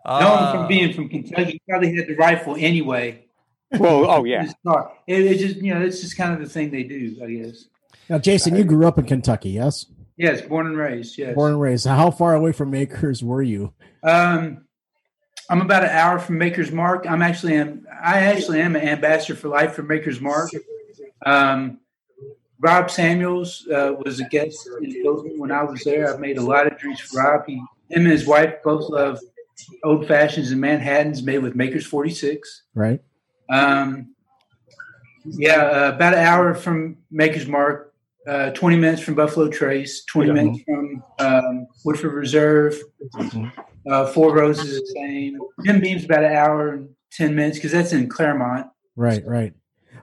[0.06, 3.26] Knowing Uh, from being from Kentucky, he probably had the rifle anyway.
[3.72, 4.54] Well, oh yeah, It's.
[5.06, 7.66] It, it's just you know it's just kind of the thing they do, I guess.
[8.08, 9.86] Now, Jason, you grew up in Kentucky, yes?
[10.16, 11.16] Yes, born and raised.
[11.18, 11.34] Yes.
[11.34, 11.86] Born and raised.
[11.86, 13.72] How far away from Makers were you?
[14.02, 14.66] Um,
[15.48, 17.06] I'm about an hour from Maker's Mark.
[17.08, 20.50] I'm actually am I actually am an ambassador for life for Maker's Mark.
[21.24, 21.78] Um,
[22.60, 26.12] Rob Samuels uh, was a guest in when I was there.
[26.12, 27.42] I've made a lot of drinks for Rob.
[27.46, 27.66] He, him
[28.04, 29.18] and his wife both love
[29.84, 32.62] old fashions and Manhattans made with Maker's 46.
[32.74, 33.02] Right.
[33.50, 34.14] Um,
[35.24, 37.91] yeah, uh, about an hour from Maker's Mark,
[38.26, 40.34] uh, 20 minutes from Buffalo Trace, 20 Yeah.
[40.34, 42.78] minutes from um, Woodford Reserve.
[43.90, 45.38] Uh, Four Roses is the same.
[45.64, 48.66] Jim Beam's about an hour and 10 minutes because that's in Clermont.
[48.96, 49.52] Right, right.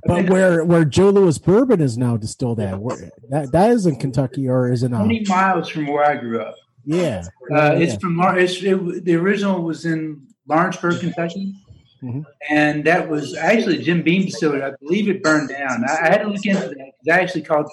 [0.05, 3.97] But where where Joe Louis Bourbon is now distilled at, where, that that is in
[3.97, 4.99] Kentucky or is it not?
[4.99, 6.55] 20 miles from where I grew up.
[6.85, 7.23] Yeah.
[7.53, 7.99] Uh, it's Yeah.
[7.99, 11.53] from it's, it, the original was in Lawrenceburg, Kentucky,
[12.01, 12.23] Mhm.
[12.49, 14.63] and that was actually Jim Beam distillery.
[14.63, 15.83] I believe it burned down.
[15.85, 17.69] I, I had to look into that because I actually called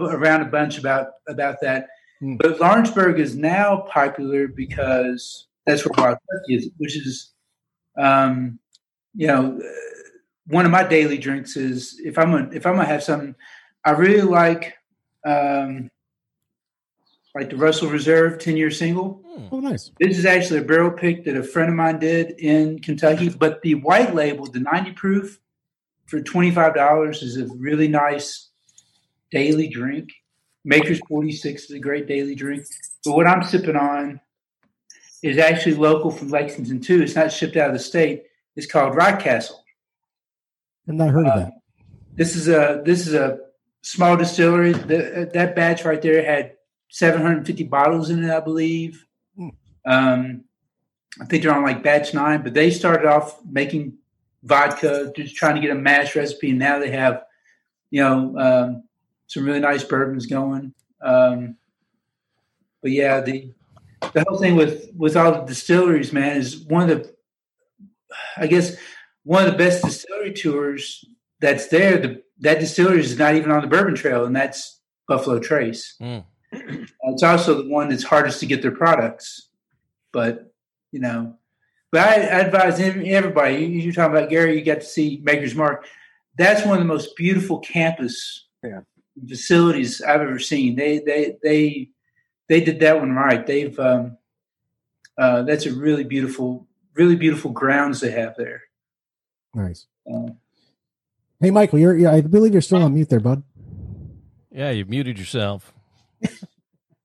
[0.00, 1.88] around a bunch about about that.
[2.20, 2.36] Hmm.
[2.36, 7.32] But Lawrenceburg is now popular because that's where Wild Turkey is, which is,
[7.98, 8.58] um,
[9.14, 10.08] you know, uh,
[10.46, 13.34] one of my daily drinks is if I'm gonna, if I'm gonna have something,
[13.84, 14.74] I really like.
[15.24, 15.90] Um,
[17.34, 19.22] like the Russell Reserve 10 year single.
[19.50, 19.90] Oh, nice.
[19.98, 23.62] This is actually a barrel pick that a friend of mine did in Kentucky, but
[23.62, 25.40] the white label, the 90 proof
[26.06, 28.50] for $25 is a really nice
[29.32, 30.10] daily drink.
[30.64, 32.64] Maker's 46 is a great daily drink.
[33.04, 34.20] But what I'm sipping on
[35.22, 37.02] is actually local from Lexington too.
[37.02, 38.24] It's not shipped out of the state.
[38.54, 39.64] It's called Rock Castle.
[40.88, 41.52] I've not heard of that.
[42.14, 43.38] This is a this is a
[43.80, 44.72] small distillery.
[44.72, 46.54] The, that batch right there had
[46.90, 49.06] 750 bottles in it, I believe.
[49.84, 50.44] Um,
[51.20, 53.94] I think they're on like batch nine, but they started off making
[54.42, 57.24] vodka, just trying to get a mash recipe, and now they have,
[57.90, 58.84] you know, um,
[59.26, 60.74] some really nice bourbons going.
[61.02, 61.56] Um,
[62.82, 63.52] but yeah, the
[64.12, 67.14] the whole thing with with all the distilleries, man, is one of the,
[68.36, 68.76] I guess,
[69.24, 71.04] one of the best distillery tours
[71.40, 71.98] that's there.
[71.98, 75.96] The that distillery is not even on the Bourbon Trail, and that's Buffalo Trace.
[76.00, 76.24] Mm.
[77.04, 79.48] It's also the one that's hardest to get their products,
[80.12, 80.52] but
[80.92, 81.36] you know.
[81.90, 83.56] But I, I advise everybody.
[83.56, 84.58] You, you're talking about Gary.
[84.58, 85.86] You got to see Maker's Mark.
[86.38, 88.48] That's one of the most beautiful campus
[89.28, 90.76] facilities I've ever seen.
[90.76, 91.90] They they they
[92.48, 93.46] they did that one right.
[93.46, 94.16] They've um,
[95.18, 98.62] uh, that's a really beautiful, really beautiful grounds they have there.
[99.54, 99.86] Nice.
[100.10, 100.30] Uh,
[101.42, 103.42] Hey, Michael, you're yeah, I believe you're still on mute there, bud.
[104.52, 105.74] Yeah, you muted yourself.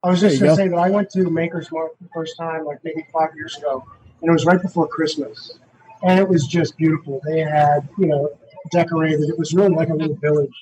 [0.04, 2.64] I was just going to say that I went to Maker's Mark the first time,
[2.64, 3.84] like maybe five years ago,
[4.22, 5.58] and it was right before Christmas,
[6.04, 7.20] and it was just beautiful.
[7.26, 8.30] They had, you know,
[8.70, 9.28] decorated.
[9.28, 10.54] It was really like a little village.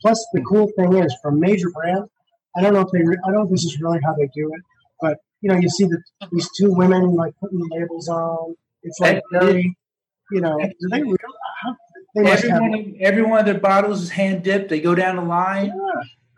[0.00, 2.04] Plus, the cool thing is, from major brand,
[2.56, 4.28] I don't know if they, re- I don't know if this is really how they
[4.34, 4.62] do it,
[5.00, 8.54] but you know, you see the these two women like putting the labels on.
[8.82, 9.76] It's like very,
[10.32, 11.16] you know, do they really?
[12.14, 12.60] They every, have.
[12.62, 14.70] one, of, every one of their bottles is hand dipped.
[14.70, 15.72] They go down the line.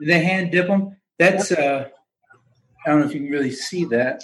[0.01, 0.97] They hand dip them.
[1.19, 1.89] That's uh,
[2.85, 4.23] I don't know if you can really see that.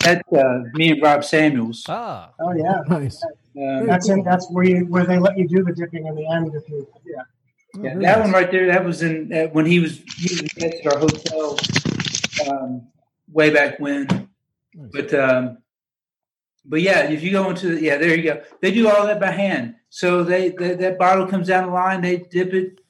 [0.00, 1.84] That's uh, me and Rob Samuels.
[1.88, 3.22] Ah, Oh yeah, nice.
[3.56, 6.26] Um, That's in, that's where you where they let you do the dipping in the
[6.26, 6.54] end.
[6.54, 7.22] If you, yeah.
[7.78, 8.66] Yeah, that one right there.
[8.66, 11.58] That was in uh, when he was he was at our hotel
[12.48, 12.88] um,
[13.32, 14.28] way back when.
[14.74, 15.58] But um,
[16.64, 18.42] but yeah, if you go into yeah, there you go.
[18.60, 19.76] They do all that by hand.
[19.88, 22.00] So they, they that bottle comes down the line.
[22.00, 22.80] They dip it,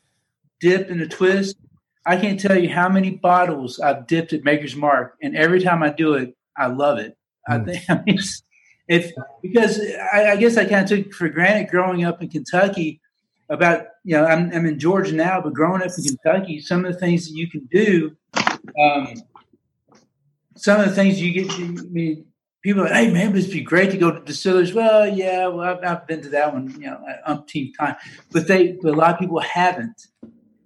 [0.61, 1.57] dip and a twist.
[2.07, 5.83] I can't tell you how many bottles I've dipped at Maker's Mark, and every time
[5.83, 7.17] I do it, I love it.
[7.49, 8.43] I think I mean, it's-
[9.43, 9.81] because
[10.13, 13.01] I, I guess I kind of took for granted growing up in Kentucky
[13.51, 16.93] about you know I'm, I'm in Georgia now, but growing up in Kentucky, some of
[16.93, 18.17] the things that you can do,
[18.81, 19.15] um,
[20.57, 21.53] some of the things you get.
[21.53, 22.25] I mean,
[22.63, 24.73] people are like, hey man, it'd be great to go to distillers.
[24.73, 27.97] Well, yeah, well I've, I've been to that one, you know, an umpteenth time,
[28.33, 30.07] but they but a lot of people haven't,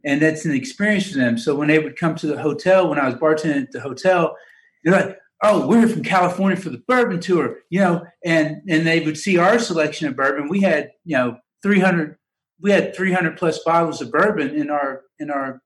[0.04, 1.38] and that's an experience for them.
[1.38, 4.36] So when they would come to the hotel, when I was bartending at the hotel,
[4.84, 5.18] they're like.
[5.46, 9.36] Oh, we're from California for the bourbon tour, you know, and and they would see
[9.36, 10.48] our selection of bourbon.
[10.48, 12.16] We had, you know, three hundred
[12.60, 15.62] we had 300 plus bottles of bourbon in our in our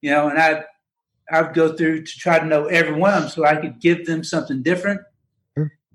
[0.00, 0.64] you know and i
[1.32, 4.06] i'd go through to try to know every one of them so i could give
[4.06, 5.00] them something different.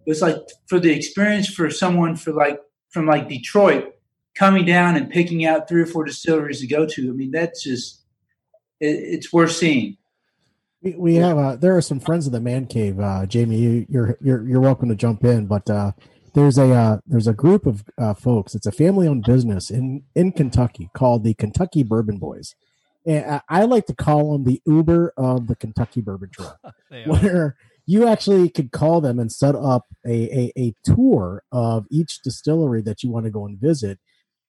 [0.10, 0.38] It's like
[0.68, 2.62] for the experience for someone for like
[2.92, 3.94] from like detroit
[4.36, 7.62] coming down and picking out three or four distilleries to go to i mean that's
[7.64, 8.06] just
[8.80, 9.98] it, it's worth seeing.
[10.82, 13.00] We, we have uh, there are some friends of the man cave.
[13.00, 15.92] Uh, Jamie, you, you're you're you're welcome to jump in, but uh,
[16.38, 18.54] there's a uh, there's a group of uh, folks.
[18.54, 22.54] It's a family owned business in in Kentucky called the Kentucky Bourbon Boys,
[23.08, 26.60] and I, I like to call them the Uber of the Kentucky Bourbon Trail,
[27.08, 27.58] where
[27.88, 32.84] you actually could call them and set up a, a a tour of each distillery
[32.84, 33.98] that you want to go and visit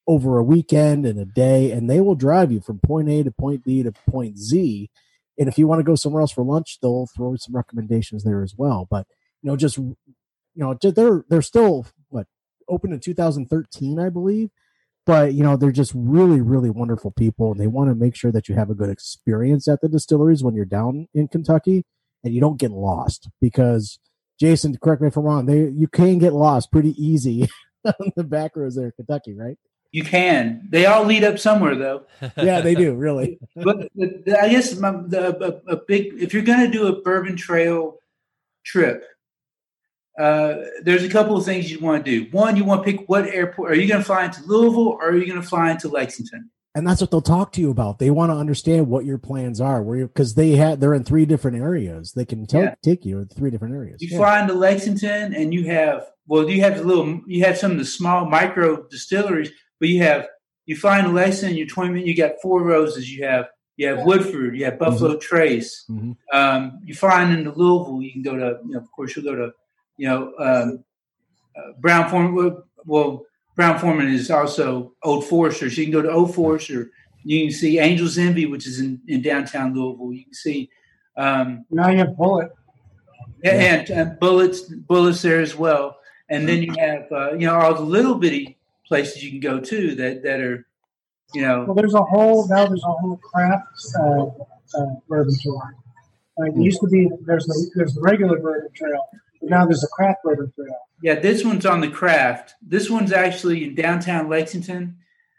[0.06, 3.30] over a weekend and a day, and they will drive you from point A to
[3.30, 4.90] point B to point Z.
[5.38, 8.42] And if you want to go somewhere else for lunch, they'll throw some recommendations there
[8.42, 8.86] as well.
[8.90, 9.06] But
[9.40, 9.78] you know, just
[10.58, 12.26] you know, they're they're still what
[12.68, 14.50] open in 2013, I believe.
[15.06, 18.32] But you know, they're just really, really wonderful people, and they want to make sure
[18.32, 21.84] that you have a good experience at the distilleries when you're down in Kentucky,
[22.24, 23.28] and you don't get lost.
[23.40, 24.00] Because
[24.40, 27.48] Jason, correct me if I'm wrong, they you can get lost pretty easy
[27.84, 29.56] on the back roads there in Kentucky, right?
[29.92, 30.66] You can.
[30.68, 32.02] They all lead up somewhere, though.
[32.36, 33.38] Yeah, they do really.
[33.54, 37.36] but I guess my, the, a, a big if you're going to do a bourbon
[37.36, 38.00] trail
[38.64, 39.04] trip,
[40.18, 42.30] uh, there's a couple of things you want to do.
[42.32, 43.70] One, you want to pick what airport.
[43.70, 46.50] Are you going to fly into Louisville or are you going to fly into Lexington?
[46.74, 47.98] and that's what they'll talk to you about.
[47.98, 51.24] They want to understand what your plans are, where because they had they're in three
[51.26, 52.12] different areas.
[52.12, 52.74] They can tell, Yeah.
[52.84, 54.00] take you to three different areas.
[54.00, 54.18] You Yeah.
[54.18, 57.78] fly into Lexington and you have well, you have the little you have some of
[57.78, 59.50] the small micro distilleries,
[59.80, 60.28] but you have
[60.66, 63.46] you fly into Lexington, you're 20 minutes, you got four roses, you have
[63.76, 65.84] you have Woodford, you have Buffalo Trace.
[65.90, 66.16] Mhm.
[66.32, 69.34] Um, you fly into Louisville, you can go to you know, of course you'll go
[69.34, 69.50] to
[69.98, 70.84] you know um,
[71.56, 72.62] uh, Brown-Forman.
[72.86, 73.26] Well,
[73.56, 76.90] Brown-Forman is also Old Forester, so you can go to Old Forester.
[77.24, 80.12] You can see Angels Envy, which is in, in downtown Louisville.
[80.12, 80.70] You can see
[81.16, 82.50] um, Now you have Bulleit.
[83.42, 85.98] yeah, and, Bulleit's Bulleit's there as well.
[86.30, 89.60] And then you have uh, you know all the little bitty places you can go
[89.60, 90.66] to that that are
[91.34, 92.66] you know Well, there's a whole now.
[92.66, 93.66] There's a whole craft
[93.98, 94.26] uh,
[94.78, 95.74] uh, bourbon tour.
[96.38, 99.08] Like it used to be, there's the there's the regular bourbon trail,
[99.42, 100.74] now there's a craft bourbon trail.
[101.02, 102.54] yeah this one's on the craft.
[102.62, 104.96] This one's actually in downtown Lexington.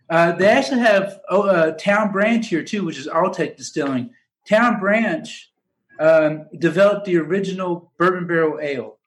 [0.09, 4.09] Uh, they actually have oh, uh, Town Branch here too, which is Alltech Distilling.
[4.47, 5.51] Town Branch
[5.99, 8.97] um, developed the original bourbon barrel ale,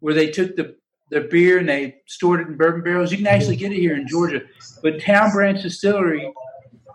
[0.00, 0.76] where they took the
[1.10, 3.10] the beer and they stored it in bourbon barrels.
[3.10, 4.42] You can actually get it here in Georgia,
[4.82, 6.32] but Town Branch Distillery,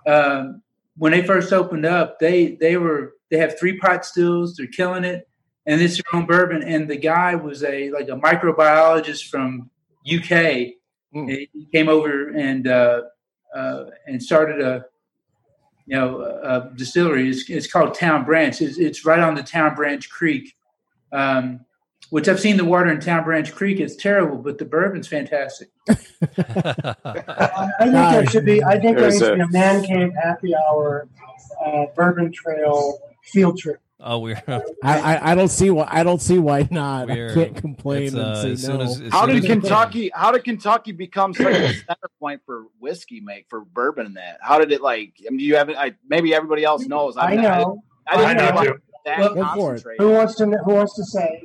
[0.07, 0.61] um,
[0.97, 4.55] when they first opened up, they they were they have three pot stills.
[4.55, 5.29] They're killing it,
[5.65, 6.63] and it's their own bourbon.
[6.63, 9.69] And the guy was a like a microbiologist from
[10.05, 10.73] UK.
[11.13, 11.29] Mm.
[11.29, 13.01] He he came over and uh,
[13.53, 14.85] uh, and started a
[15.85, 17.29] you know a, a distillery.
[17.29, 18.59] It's, it's called Town Branch.
[18.61, 20.55] It's, it's right on the Town Branch Creek.
[21.11, 21.65] Um,
[22.09, 23.79] which I've seen the water in Town Branch Creek.
[23.79, 25.69] It's terrible, but the bourbon's fantastic.
[25.89, 28.63] I I think there should be.
[28.63, 31.07] I think there There's needs to be a man cave happy hour,
[31.65, 33.79] uh, bourbon trail field trip.
[34.05, 37.07] Oh, we're I, I I don't see why I don't see why not.
[37.07, 38.83] We're- I can't complain it's, and uh, say as soon no.
[38.85, 40.11] as- as How soon did as- Kentucky?
[40.13, 44.05] How did Kentucky become such a center point for whiskey make for bourbon?
[44.05, 45.13] And that how did it like?
[45.25, 45.75] I mean, do you have it?
[45.77, 47.17] I, maybe everybody else knows.
[47.17, 47.81] I know.
[48.07, 48.81] I, didn't I know know like too.
[49.05, 49.83] that Well, go for it.
[49.97, 50.45] Who wants to?
[50.45, 51.41] Who wants to say?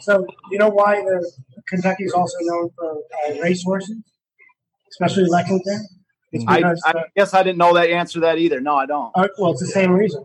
[0.00, 1.30] So you know why the
[1.68, 2.92] Kentucky is also known for
[3.28, 3.96] uh, racehorses,
[4.90, 5.86] especially Lexington.
[6.32, 8.60] It's I, I the- guess I didn't know that answer to that either.
[8.60, 9.10] No, I don't.
[9.14, 10.24] Uh, well, it's the same reason.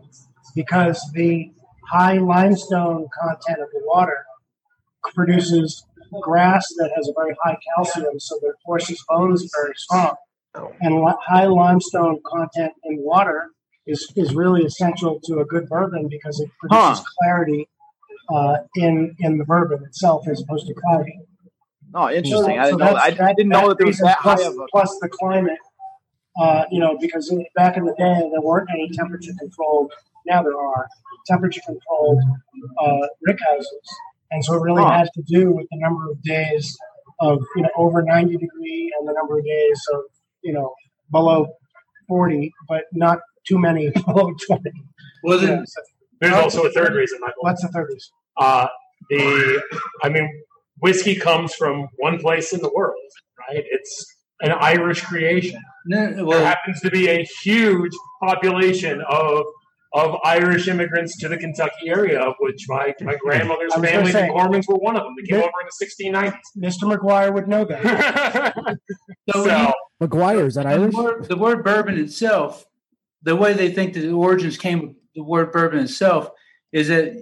[0.54, 1.50] Because the
[1.90, 4.24] high limestone content of the water
[5.14, 5.84] produces
[6.22, 10.14] grass that has a very high calcium, so the horse's bones are very strong.
[10.80, 13.48] And high limestone content in water
[13.86, 17.04] is, is really essential to a good bourbon because it produces Huh.
[17.22, 17.68] clarity
[18.32, 21.18] uh, in in the bourbon itself as opposed to cloudy.
[21.94, 22.58] Oh, interesting.
[22.58, 22.94] I didn't know.
[22.94, 24.66] that's- I didn't know that there was that high plus, of a.
[24.70, 25.58] plus the climate.
[26.40, 29.92] Uh, you know, because in- back in the day there weren't any temperature controlled.
[30.26, 30.86] Now there are
[31.26, 32.20] temperature controlled
[32.80, 33.88] uh, rick houses,
[34.30, 34.98] and so it really Huh.
[34.98, 36.76] has to do with the number of days
[37.20, 40.00] of you know over ninety degree and the number of days of
[40.42, 40.72] you know
[41.10, 41.46] below
[42.08, 44.72] forty, but not too many below twenty.
[45.24, 45.80] Well, then, Yeah, so
[46.20, 47.34] There's also a third reason, Michael.
[47.40, 48.10] what's the third reason?
[48.36, 48.66] Uh,
[49.10, 49.62] the,
[50.02, 50.28] I mean,
[50.80, 52.96] whiskey comes from one place in the world,
[53.38, 53.62] right?
[53.70, 54.06] It's
[54.40, 55.60] an Irish creation.
[55.86, 57.92] no, There happens to be a huge
[58.22, 59.44] population of
[59.94, 64.12] of Irish immigrants to the Kentucky area, of which my, my grandmother's I was family,
[64.12, 65.14] the Gormans, were one of them.
[65.18, 65.44] They came Yeah.
[65.44, 66.38] over in the 1690s.
[66.56, 66.96] Mr.
[66.96, 68.54] McGuire would know that.
[69.30, 69.72] so, so,
[70.02, 70.94] McGuire is that the Irish?
[70.94, 72.64] word, the word bourbon itself,
[73.22, 76.30] the way they think the origins came of the word bourbon itself
[76.72, 77.12] is that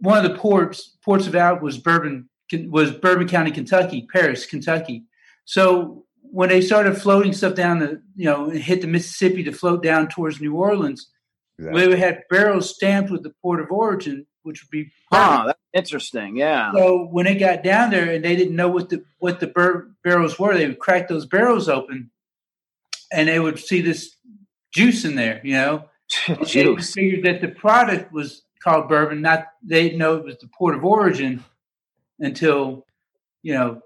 [0.00, 2.28] one of the ports ports of out was Bourbon
[2.68, 5.04] was Bourbon County, Kentucky, Paris, Kentucky.
[5.46, 9.82] So when they started floating stuff down the you know hit the Mississippi to float
[9.82, 11.08] down towards New Orleans,
[11.58, 14.26] we had barrels stamped with the port of origin.
[14.42, 16.36] which would be ah, Huh, that's interesting.
[16.36, 16.72] Yeah.
[16.72, 19.88] So when it got down there and they didn't know what the what the bur-
[20.02, 22.10] barrels were, they would crack those barrels open,
[23.12, 24.16] and they would see this
[24.72, 25.40] juice in there.
[25.44, 25.84] You know,
[26.28, 29.22] And they figured that the product was called bourbon.
[29.22, 31.42] Not they didn't know it was the port of origin
[32.18, 32.84] until
[33.42, 33.80] you know,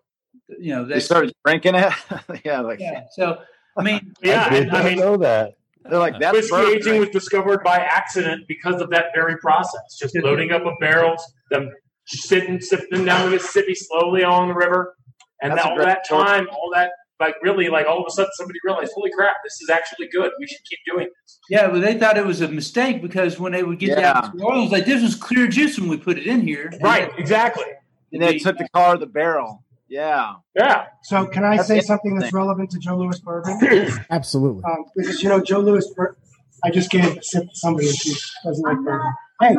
[0.59, 1.93] you know They started drinking it.
[2.45, 3.05] yeah, like Yeah.
[3.13, 3.39] So
[3.77, 5.55] I mean, Yeah, I did I mean- know that.
[5.89, 7.01] They're like that's Whiskey bourbon, aging right?
[7.01, 9.81] was discovered by accident because of that very process.
[10.01, 11.71] Just loading up of barrels, them
[12.07, 14.95] sitting, sipping down the Mississippi slowly along the river,
[15.43, 16.25] and That's a all that story.
[16.25, 19.61] time, all that like really, like all of a sudden, somebody realized, "Holy crap, this
[19.61, 20.31] is actually good.
[20.39, 23.51] We should keep doing this." yeah, but they thought it was a mistake because when
[23.53, 24.13] they would get Yeah.
[24.13, 26.71] down to New Orleans, like this was clear juice when we put it in here.
[26.81, 27.11] Right?
[27.19, 27.65] Exactly.
[28.13, 29.65] and they took the color of the barrel.
[29.89, 30.35] Yeah.
[30.55, 30.87] Yeah.
[31.03, 33.59] So can I That's say something that's relevant to Joe Louis bourbon?
[34.11, 34.63] Absolutely.
[34.65, 35.87] um, because you know Joe Louis.
[35.95, 36.17] Bur-
[36.65, 38.15] I just gave a sip to somebody and she
[38.45, 39.13] doesn't like bourbon.
[39.41, 39.55] Hey,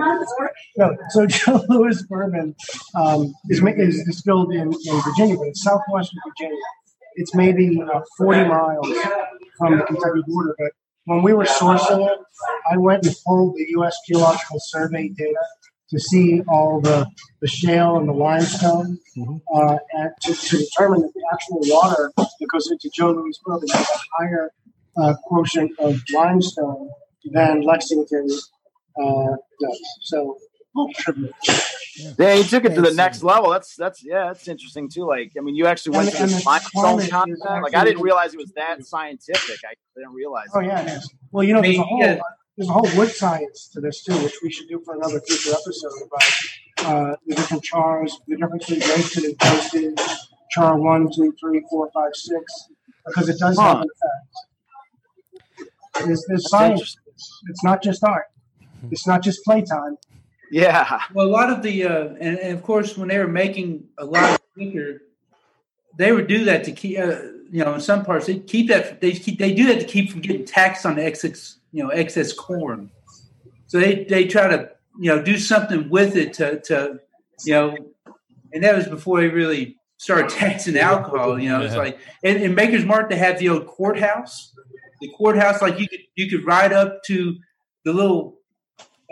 [0.77, 0.97] no.
[1.09, 2.55] So Joe Louis bourbon
[2.95, 6.61] um, is, ma- is distilled in, in Virginia, but it's southwestern Virginia.
[7.15, 8.87] It's maybe uh, 40 miles
[9.57, 10.55] from the Kentucky border.
[10.57, 10.71] But
[11.05, 12.19] when we were sourcing it,
[12.71, 13.97] I went and pulled the U.S.
[14.07, 15.39] Geological Survey data
[15.91, 17.07] to see all the,
[17.41, 18.99] the shale and the limestone
[19.55, 23.67] uh, and to, to determine that the actual water that goes into Joe Louis bourbon
[23.69, 24.51] has a higher
[24.97, 26.89] uh, quotient of limestone
[27.31, 28.27] than Lexington
[29.01, 29.81] uh, does.
[30.01, 30.37] So,
[30.95, 31.33] tribute.
[32.17, 33.49] Yeah, you took it to the next level.
[33.49, 35.05] That's that's yeah, that's interesting too.
[35.05, 37.63] Like, I mean, you actually went And- to and this the limestone climate content.
[37.63, 39.59] Like, I didn't realize it was that scientific.
[39.67, 40.47] I didn't realize.
[40.53, 40.67] Oh it.
[40.67, 41.13] yeah, it is.
[41.31, 42.19] Well, you know, there's a I mean, whole yeah.
[42.59, 45.51] There's a whole wood science to this too, which we should do for another future
[45.51, 46.23] episode about
[46.79, 49.99] uh, the different chars, the difference between roasted and toasted,
[50.51, 52.43] char one, two, three, four, five, six,
[53.07, 53.83] because it does have Huh.
[53.83, 53.87] an
[55.95, 56.05] effect.
[56.05, 56.97] There's, there's science.
[57.49, 58.25] It's not just art.
[58.91, 59.97] It's not just playtime.
[60.51, 60.99] Yeah.
[61.13, 64.03] Well, a lot of the, uh, and, and of course, when they were making a
[64.03, 65.03] lot of liquor,
[65.97, 68.99] they would do that to keep, uh, you know, in some parts they keep that
[68.99, 71.89] they keep they do that to keep from getting taxed on the excess, you know,
[71.89, 72.89] excess corn.
[73.67, 76.99] So they they try to you know do something with it to to
[77.45, 77.77] you know,
[78.53, 81.39] and that was before they really started taxing alcohol.
[81.39, 81.79] You know, it's Yeah.
[81.79, 84.53] like in, in Maker's Mark they have the old courthouse.
[85.01, 87.37] The courthouse, like you could you could ride up to
[87.85, 88.39] the little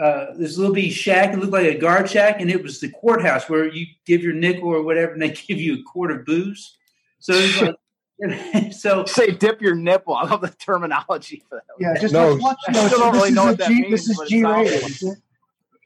[0.03, 1.34] uh, this little bitty shack.
[1.34, 4.34] It looked like a guard shack, and it was the courthouse where you give your
[4.34, 6.78] nickel or whatever, and they give you a quart of booze.
[7.20, 7.76] So it's like,
[8.72, 10.15] so Say dip your nipple.
[10.15, 11.63] I love the terminology for that.
[11.80, 12.57] Yeah, just No, let's watch.
[12.68, 15.03] I No, still don't really know a what that G- means, This is G sounds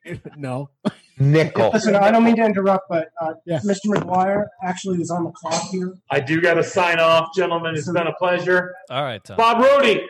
[0.06, 0.22] rated.
[0.38, 0.70] no.
[1.20, 1.70] Nickel.
[1.74, 3.60] Listen, I don't mean to interrupt, but uh, Yeah.
[3.60, 3.88] Mr.
[3.88, 5.94] McGuire actually is on the clock here.
[6.10, 7.76] I do got to sign off, gentlemen.
[7.76, 8.74] It's been a pleasure.
[8.90, 9.38] All right, Tom.
[9.38, 10.04] Bob Rohde,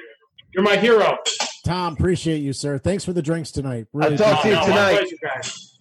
[0.54, 1.18] you're my hero.
[1.66, 2.78] Tom, appreciate you, sir.
[2.78, 3.88] Thanks for the drinks tonight.
[3.94, 4.92] Really I'll talk to you No, tonight.
[4.94, 5.16] pleasure,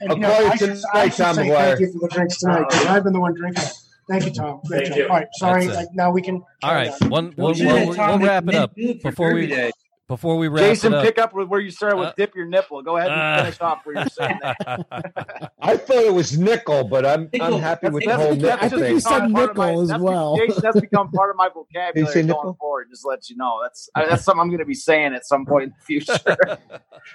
[0.08, 1.56] I'll you know, call you should, tonight, Tom McGuire.
[1.68, 3.64] thank you for the drinks tonight because I've been the one drinking.
[4.10, 4.60] Thank you, Tom.
[4.66, 4.96] Great Thank job.
[4.98, 5.04] you.
[5.08, 5.68] All right, sorry.
[5.68, 6.36] Like, now we can.
[6.62, 7.08] All carry right, on.
[7.10, 9.70] one, We one, should we'll, we'll wrap it up before we Day.
[10.08, 11.04] before we wrap Jason, it up.
[11.04, 12.82] pick up with where you started with Uh, dip your nipple.
[12.82, 15.52] Go ahead and finish off where you're saying that.
[15.62, 17.54] I thought it was nickel, but I'm Nickel.
[17.54, 19.66] I'm happy with the whole that's nickel I think you said become part of my-
[19.68, 20.36] nickel as that's- well.
[20.36, 22.56] Jason, that's become part of my vocabulary going nickel?
[22.58, 22.88] forward.
[22.90, 25.46] Just let you know, that's I- that's something I'm going to be saying at some
[25.46, 26.18] point in the future.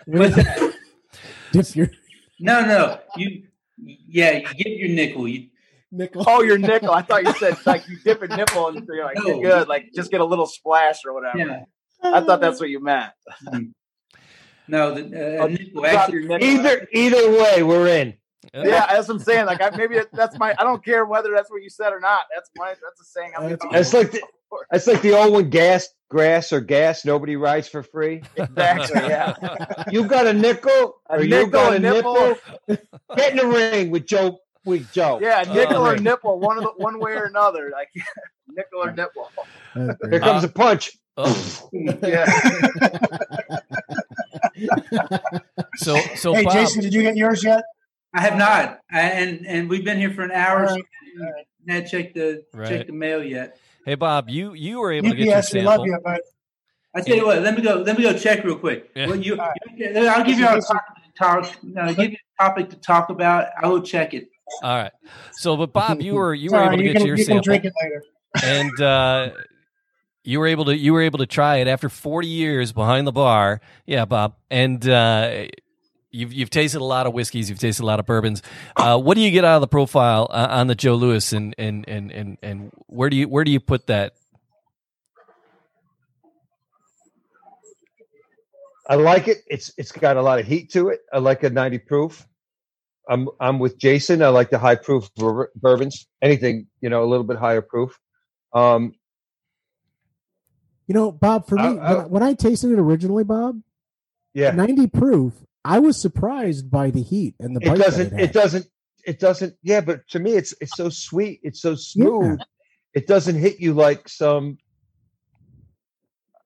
[1.51, 1.89] Dip your
[2.39, 3.43] No, no, you
[3.77, 5.27] yeah, you get your nickel.
[5.27, 5.47] You
[5.91, 6.23] nickel.
[6.27, 6.91] oh, your nickel.
[6.91, 9.27] I thought you said like you dip a nipple and you're like No.
[9.27, 11.38] you're good, like just get a little splash or whatever.
[11.38, 11.63] yeah.
[12.03, 13.11] I thought that's what you meant.
[14.67, 16.19] No, the uh, Oh, nickel actually.
[16.19, 16.47] your nickel.
[16.47, 18.15] Either either way, we're in.
[18.53, 19.45] Yeah, that's what I'm saying.
[19.47, 20.55] Like I, maybe that's my.
[20.57, 22.23] I don't care whether that's what you said or not.
[22.33, 22.69] That's my.
[22.69, 23.31] That's a saying.
[23.38, 24.21] I'm That's gonna It's like the,
[24.71, 27.05] it's like the old one: gas, grass, or gas.
[27.05, 28.21] Nobody rides for free.
[28.36, 29.01] exactly.
[29.01, 29.33] Yeah.
[29.91, 32.38] You got a nickel, A or you nickel, got a a nipple.
[32.67, 32.86] nipple.
[33.15, 34.39] Get in the ring with Joe.
[34.66, 35.20] With Joe.
[35.22, 35.86] Yeah, uh, nickel Oh.
[35.91, 37.70] or nipple, one of the, one way or another.
[37.72, 37.89] Like
[38.47, 39.30] nickel or nipple.
[39.76, 40.22] That's Here great.
[40.24, 40.91] comes a punch.
[41.18, 41.70] Oh,
[42.03, 42.26] Yeah.
[45.78, 47.63] so so Hey, Bob, Jason, did you get yours yet?
[48.13, 50.61] I have not, I, and and we've been here for an hour.
[50.63, 50.76] All So
[51.20, 51.45] right.
[51.66, 52.68] not checked the Right.
[52.70, 53.57] checked the mail yet.
[53.86, 55.88] hey Bob, you you were able to get your UPS, we love sample.
[55.88, 56.22] you, but
[56.95, 57.76] I tell you what, let me go.
[57.76, 58.89] Let me go check real quick.
[58.95, 59.07] Yeah.
[59.07, 61.63] Well, you, All you- I'll give you a topic to talk.
[61.63, 63.47] No, give you a topic to talk about.
[63.61, 64.30] I will check it.
[64.63, 64.91] All right.
[65.33, 67.25] So, but Bob, you were you it's were able to you get can, your you
[67.25, 68.03] can sample, drink it later.
[68.43, 69.29] and uh,
[70.23, 73.11] you were able to you were able to try it after 40 years behind the
[73.11, 73.61] bar.
[73.85, 75.45] Yeah, Bob, and uh,
[76.11, 78.41] you've you've tasted a lot of whiskeys, you've tasted a lot of bourbons.
[78.75, 81.53] Uh, what do you get out of the profile uh, on the Joe Louis, and
[81.57, 84.13] and and and and where do you where do you put that?
[88.87, 89.39] I like it.
[89.47, 91.01] It's it's got a lot of heat to it.
[91.11, 92.27] I like a 90 proof.
[93.07, 94.21] I'm I'm with Jason.
[94.23, 96.07] I like the high proof bur- bourbons.
[96.21, 97.97] Anything you know, a little bit higher proof.
[98.53, 98.93] Um,
[100.87, 103.59] You know, Bob, for me, I- I- when, I, when I tasted it originally, Bob,
[104.33, 105.33] yeah, 90 proof,
[105.63, 108.11] I was surprised by the heat and the it doesn't.
[108.11, 108.19] had.
[108.21, 108.65] It doesn't.
[109.05, 109.55] It doesn't.
[109.63, 111.39] Yeah, but to me, it's it's so sweet.
[111.43, 112.39] It's so smooth.
[112.93, 114.57] It doesn't hit you like some.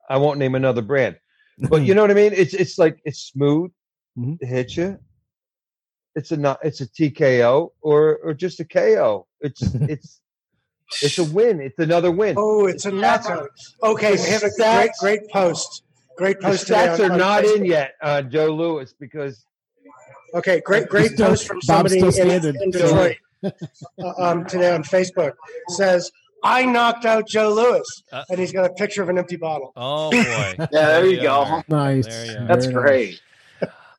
[0.09, 1.17] I won't name another brand,
[1.69, 2.33] but you know what I mean.
[2.33, 3.71] It's it's like it's smooth.
[4.17, 4.37] Mhm.
[4.41, 4.99] It hits you.
[6.15, 6.59] It's a not.
[6.63, 9.27] It's a TKO or or just a KO.
[9.41, 10.21] It's it's
[11.01, 11.61] it's a win.
[11.61, 12.35] It's another win.
[12.37, 13.49] Oh, it's a knockout.
[13.83, 15.83] Okay, we have a great, stats- great post.
[16.17, 16.67] Great post.
[16.67, 19.45] today stats on- are on not in yet, uh, Joe Louis, because
[20.35, 22.05] Okay, great, great Still- post from somebody in,
[22.61, 23.51] in Detroit uh,
[24.19, 25.33] um, today on Facebook.
[25.69, 26.11] Says,
[26.43, 29.71] "I knocked out Joe Louis," Uh, and he's got a picture of an empty bottle.
[29.75, 30.17] Oh boy.
[30.59, 31.31] Yeah, there you go.
[31.33, 31.63] are.
[31.67, 32.05] Nice.
[32.07, 32.47] There you.
[32.47, 33.21] That's great.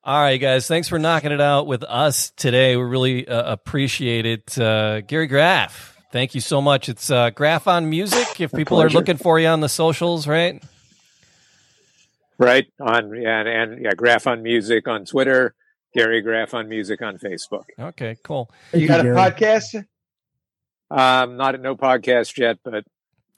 [0.02, 0.66] All right, guys.
[0.66, 2.74] Thanks for knocking it out with us today.
[2.74, 4.58] We really uh, appreciate it.
[4.58, 6.88] Uh, Gary Graff, thank you so much.
[6.88, 8.40] It's uh, Graff on Music.
[8.40, 10.62] If people are looking for you on the socials, right?
[12.38, 15.54] Right on, yeah, and, and yeah, Graff on Music on Twitter,
[15.94, 17.64] Gary Graff on Music on Facebook.
[17.78, 18.50] Okay, cool.
[18.72, 19.16] You got a Gary.
[19.16, 19.84] podcast.
[20.90, 22.84] Um, not at no podcast yet, but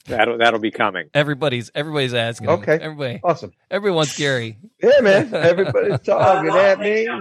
[0.07, 1.09] that'll that'll be coming.
[1.15, 2.49] Everybody's everybody's asking.
[2.49, 2.79] Okay.
[2.81, 3.53] Everybody, Awesome.
[3.71, 4.59] everyone's Gary.
[4.83, 5.33] Yeah, man.
[5.33, 7.07] Everybody's talking at me.
[7.09, 7.21] All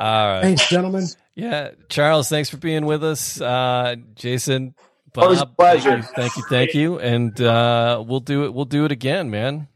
[0.00, 0.40] right.
[0.42, 1.06] Thanks, gentlemen.
[1.36, 3.40] Yeah, Charles, thanks for being with us.
[3.40, 4.74] Uh, Jason,
[5.12, 6.02] Bob, Always pleasure.
[6.02, 6.98] Thank you, thank you, thank you.
[6.98, 8.52] and uh, we'll do it.
[8.54, 9.68] We'll do it again, man.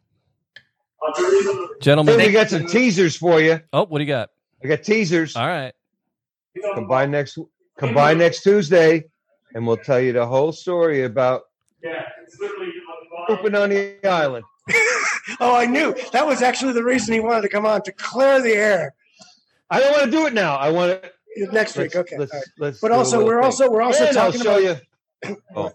[1.16, 1.22] Hey,
[1.80, 3.60] Gentlemen, we got some teasers for you.
[3.72, 4.30] oh, what do you got?
[4.62, 5.36] I got teasers.
[5.36, 5.72] All right.
[6.74, 7.38] Come by next.
[7.78, 9.04] Come by next Tuesday,
[9.54, 11.42] and we'll tell you the whole story about
[13.26, 14.44] pooping on the island.
[15.40, 18.42] Oh, I knew that was actually the reason he wanted to come on to clear
[18.42, 18.94] the air
[19.70, 20.56] I don't want to do it now.
[20.56, 21.10] I want to
[21.52, 21.96] next week.
[21.96, 22.46] Okay, Let's, all right.
[22.58, 23.44] let's but do a also we're thing.
[23.44, 24.82] also we're also and I'll talking show about.
[25.24, 25.36] you.
[25.56, 25.72] Oh,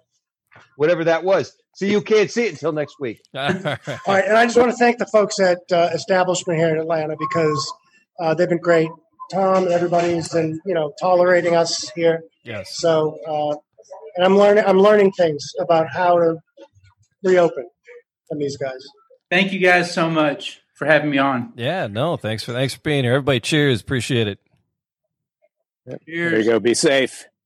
[0.77, 1.55] whatever that was.
[1.73, 3.19] So you can't see it until next week.
[3.33, 3.65] All right.
[3.87, 6.79] All right, and I just want to thank the folks at uh, Establishment here in
[6.79, 7.73] Atlanta because
[8.19, 8.89] uh, they've been great.
[9.33, 12.21] Tom and everybody's been you know tolerating us here.
[12.43, 12.77] Yes.
[12.77, 13.55] So, uh,
[14.19, 16.37] and I'm learning I'm learning things about how to
[17.23, 17.65] reopen
[18.27, 18.85] from these guys.
[19.31, 21.53] Thank you guys so much for having me on.
[21.55, 21.87] Yeah.
[21.87, 22.17] No.
[22.17, 23.13] Thanks for thanks for being here.
[23.13, 23.79] Everybody, cheers.
[23.79, 24.39] Appreciate it.
[25.85, 26.59] There you go.
[26.59, 27.28] Be safe.